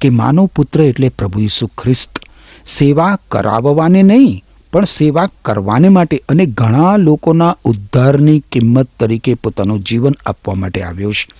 કે 0.00 0.10
માનવ 0.10 0.46
પુત્ર 0.46 0.80
એટલે 0.80 1.08
પ્રભુ 1.08 1.40
ઈસુ 1.40 1.66
ખ્રિસ્ત 1.66 2.18
સેવા 2.66 3.14
કરાવવાને 3.28 4.02
નહીં, 4.02 4.42
પણ 4.72 4.84
સેવા 4.84 5.28
કરવાને 5.44 5.88
માટે 5.88 6.22
અને 6.28 6.46
ઘણા 6.46 6.96
લોકોના 6.96 7.52
ઉદ્ધારની 7.64 8.42
કિંમત 8.52 8.90
તરીકે 9.00 9.34
પોતાનું 9.34 9.84
જીવન 9.84 10.18
આપવા 10.26 10.54
માટે 10.54 10.82
આવ્યો 10.82 11.12
છે. 11.12 11.30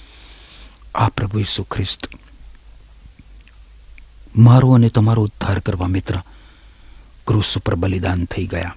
આ 0.95 1.09
પ્રભુ 1.09 1.39
ઈસુ 1.39 1.63
ખ્રિસ્ત, 1.63 2.09
મારો 4.37 4.73
અને 4.73 4.89
તમારો 4.89 5.23
ઉદ્ધાર 5.23 5.59
કરવા, 5.59 5.87
મિત્ર. 5.89 6.23
ક્રૂસ 7.27 7.59
ઉપર 7.59 7.75
બલિદાન 7.75 8.25
થઈ 8.25 8.47
ગયા. 8.47 8.77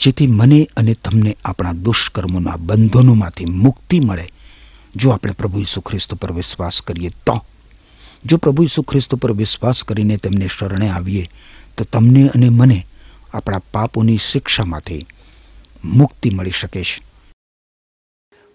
જેથી 0.00 0.26
મને 0.26 0.68
અને 0.76 0.94
તમને 0.94 1.36
આપણા 1.44 1.72
દુષ્કર્મોના 1.72 2.56
બંધનોમાંથી 2.56 3.44
મુક્તિ 3.44 4.00
મળે. 4.00 4.28
જો 4.96 5.10
આપણે 5.10 5.32
પ્રભુ 5.32 5.60
ઈસુ 5.60 5.80
ખ્રિસ્ત 5.80 6.14
પર 6.14 6.32
વિશ્વાસ 6.32 6.82
કરીએ 6.82 7.10
તો. 7.26 7.44
જો 8.24 8.36
પ્રભુ 8.36 8.62
ઈસુ 8.62 8.82
ખ્રિસ્ત 8.82 9.14
પર 9.14 9.32
વિશ્વાસ 9.32 9.84
કરીને 9.84 10.16
તેમને 10.16 10.48
શરણે 10.58 10.88
આવીએ, 10.88 11.28
તો 11.78 11.84
તમને 11.84 12.28
અને 12.28 12.48
મને 12.48 12.86
આપણા 13.34 13.58
પાપોની 13.58 14.16
શિક્ષામાંથી 14.16 15.06
મુક્તિ 15.84 16.30
મળી 16.30 16.50
શકે 16.50 16.84
છે. 16.84 17.02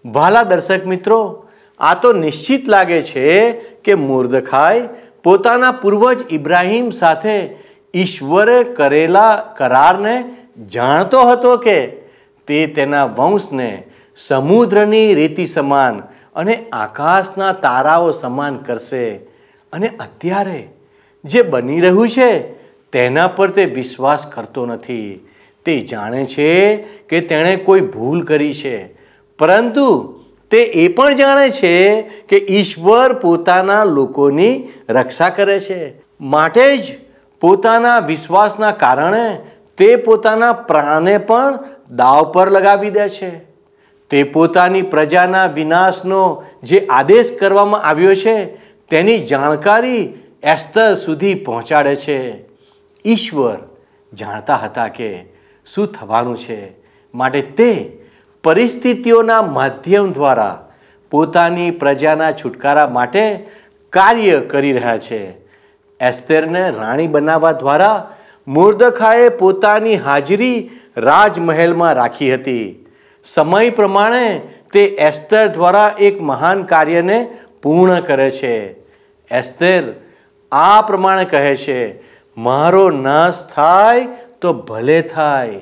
વાલા 0.06 0.42
દર્શક 0.42 0.86
મિત્રો, 0.86 1.48
આ 1.78 1.94
તો 1.94 2.12
નિશ્ચિત 2.12 2.68
લાગે 2.68 3.02
છે 3.02 3.52
કે 3.52 3.94
મુર્દખાઈ 3.94 4.88
પોતાના 5.22 5.72
પૂર્વજ 5.72 6.18
ઇબ્રાહિમ 6.30 6.90
સાથે 6.90 7.46
ઈશ્વરે 7.94 8.64
કરેલા 8.64 9.36
કરારને 9.56 10.24
જાણતો 10.66 11.20
હતો 11.20 11.56
કે 11.56 11.86
તે 12.46 12.66
તેના 12.66 13.04
વંશને 13.04 13.82
સમુદ્રની 14.16 15.14
રેતી 15.14 15.46
સમાન 15.46 16.02
અને 16.34 16.64
આકાશના 16.72 17.52
તારાઓ 17.52 18.10
સમાન 18.10 18.56
કરશે. 18.56 19.10
અને 19.72 19.88
અત્યારે 19.88 20.68
જે 21.24 21.42
બની 21.42 21.80
રહ્યું 21.80 22.08
છે, 22.08 22.52
તેના 22.92 23.28
પર 23.28 23.50
તે 23.50 23.64
વિશ્વાસ 23.64 24.26
કરતો 24.26 24.66
નથી. 24.66 25.28
તે 25.64 25.80
જાણે 25.80 26.24
છે 26.24 26.76
કે 27.08 27.20
તેણે 27.20 27.56
કોઈ 27.56 27.80
ભૂલ 27.80 28.22
કરી 28.22 28.54
છે. 28.54 28.94
પરંતુ 29.38 30.20
તે 30.50 30.62
એ 30.62 30.88
પણ 30.88 31.14
જાણે 31.14 31.50
છે 31.50 32.00
કે 32.00 32.46
ઈશ્વર 32.50 33.12
પોતાના 33.12 33.84
લોકોની 33.84 34.68
રક્ષા 34.88 35.28
કરે 35.28 35.60
છે. 35.60 35.92
માટે 36.20 36.76
જ 36.76 37.09
પોતાના 37.40 37.98
વિશ્વાસના 37.98 38.72
કારણે 38.72 39.40
તે 39.78 39.96
પોતાના 39.96 40.52
પ્રાણને 40.52 41.18
પણ 41.18 41.58
દાવ 41.90 42.24
પર 42.24 42.50
લગાવી 42.50 42.90
દે 42.90 43.08
છે. 43.08 43.30
તે 44.10 44.22
પોતાની 44.22 44.82
પ્રજાના 44.82 45.46
વિનાશનો 45.46 46.44
જે 46.62 46.86
આદેશ 46.86 47.38
કરવામાં 47.40 47.82
આવ્યો 47.82 48.14
છે, 48.14 48.56
તેની 48.88 49.26
જાણકારી 49.26 50.14
એસ્તર 50.42 50.94
સુધી 50.94 51.34
પહોંચાડે 51.34 51.96
છે. 51.96 52.44
ઈશ્વર 53.06 53.58
જાણતા 54.14 54.56
હતા 54.56 54.88
કે 54.88 55.24
શું 55.66 55.86
થવાનું 55.86 56.38
છે 56.38 56.72
માટે 57.14 57.42
તે 57.42 57.98
પરિસ્થિતિઓના 58.44 59.42
માધ્યમ 59.42 60.12
દ્વારા 60.12 60.68
પોતાની 61.10 61.70
પ્રજાના 61.70 62.32
છુટકારા 62.32 62.88
માટે 62.88 63.48
કાર્ય 63.90 64.40
કરી 64.40 64.72
રહ્યા 64.72 64.98
છે. 64.98 65.39
એસ્તેરને 66.00 66.70
રાણી 66.70 67.06
બનાવવા 67.06 67.52
દ્વારા 67.52 68.12
મુર્દખાએ 68.48 69.28
પોતાની 69.28 69.96
હાજરી 69.96 70.70
રાજમહેલમાં 70.96 71.94
રાખી 71.94 72.34
હતી. 72.34 72.86
સમય 73.24 73.70
પ્રમાણે 73.70 74.40
તે 74.72 74.84
એસ્તર 74.84 75.46
દ્વારા 75.46 75.94
એક 75.98 76.22
મહાન 76.22 76.62
કાર્યને 76.62 77.18
પૂર્ણ 77.62 78.00
કરે 78.00 78.30
છે. 78.30 78.54
એસ્તેર 79.30 79.82
આ 80.52 80.82
પ્રમાણે 80.82 81.24
કહે 81.24 81.56
છે, 81.56 81.80
મારો 82.36 82.90
નાશ 82.90 83.42
થાય 83.54 84.06
તો 84.40 84.52
ભલે 84.52 85.02
થાય. 85.02 85.60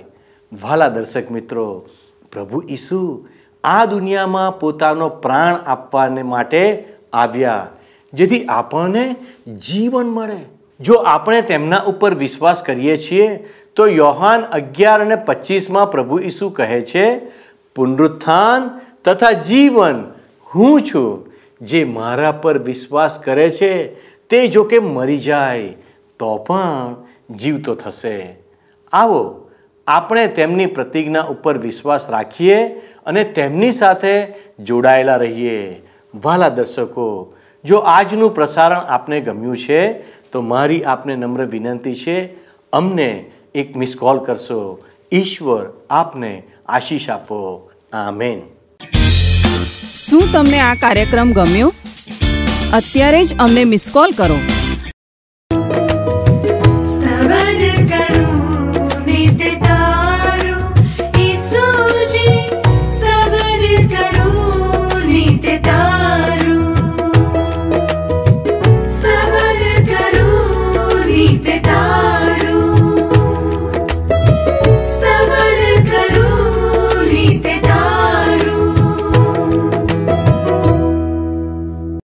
વાલા 0.62 0.88
દર્શક 0.88 1.31
મિત્રો, 1.31 1.87
પ્રભુ 2.33 2.62
ઈસુ 2.70 3.29
આ 3.64 3.85
દુનિયામાં 3.85 4.59
પોતાનો 4.61 5.09
પ્રાણ 5.09 5.55
આપવાને 5.55 6.22
માટે 6.22 6.85
આવ્યા. 7.12 7.66
જેથી 8.12 8.44
આપણને 8.44 9.16
જીવન 9.52 10.06
મળે. 10.06 10.44
જો 10.80 10.94
આપણે 10.94 11.42
તેમના 11.42 11.78
ઉપર 11.78 12.14
વિશ્વાસ 12.14 12.62
કરીએ 12.62 12.96
છીએ, 12.96 13.48
તો 13.76 13.86
યોહાન 13.86 14.40
અગિયાર 14.40 15.00
અને 15.00 15.16
પચીસમાં 15.16 15.90
પ્રભુ 15.90 16.18
ઈસુ 16.18 16.50
કહે 16.50 16.80
છે, 16.80 17.18
પુનરુત્થાન 17.74 18.80
તથા 19.04 19.32
જીવન 19.32 20.04
હું 20.54 20.82
છું, 20.82 21.32
જે 21.60 21.84
મારા 21.84 22.32
પર 22.32 22.58
વિશ્વાસ 22.58 23.18
કરે 23.18 23.50
છે, 23.50 23.94
તે 24.28 24.48
જો 24.48 24.64
કે 24.64 24.78
મરી 24.78 25.18
જાય, 25.18 25.68
તો 26.18 26.36
પણ 26.36 26.96
જીવતો 27.34 27.74
થશે. 27.74 28.36
આવો, 28.92 29.50
આપણે 29.86 30.26
તેમની 30.26 30.66
પ્રતિજ્ઞા 30.66 31.22
ઉપર 31.22 31.58
વિશ્વાસ 31.58 32.10
રાખીએ 32.10 32.68
અને 33.06 33.24
તેમની 33.24 33.72
સાથે 33.72 34.26
જોડાયેલા 34.60 35.16
રહીએ. 35.16 35.82
વાલા 36.14 36.48
દર્શકો 36.48 37.34
જો 37.64 37.78
આજનું 37.78 38.34
પ્રસારણ 38.34 38.78
આપને 38.78 39.20
ગમ્યું 39.20 39.56
છે, 39.56 39.92
તો 40.32 40.40
મારી 40.40 40.84
આપને 40.84 41.16
નમ્ર 41.16 41.44
વિનંતી 41.44 41.94
છે, 41.94 42.34
અમને 42.72 43.30
એક 43.54 43.76
મિસ 43.76 43.96
કોલ 43.96 44.18
કરશો. 44.18 44.78
ઈશ્વર 45.12 45.72
આપને 45.90 46.42
આશીષ 46.68 47.10
આપો. 47.10 47.70
આમેન. 47.92 48.40
શું 49.90 50.32
તમને 50.32 50.60
આ 50.60 50.74
કાર્યક્રમ 50.74 51.32
ગમ્યો? 51.32 51.72
અત્યારે 52.74 53.24
જ 53.24 53.38
અમને 53.38 53.64
મિસ 53.64 53.90
કોલ 53.92 54.10
કરો. 54.10 54.36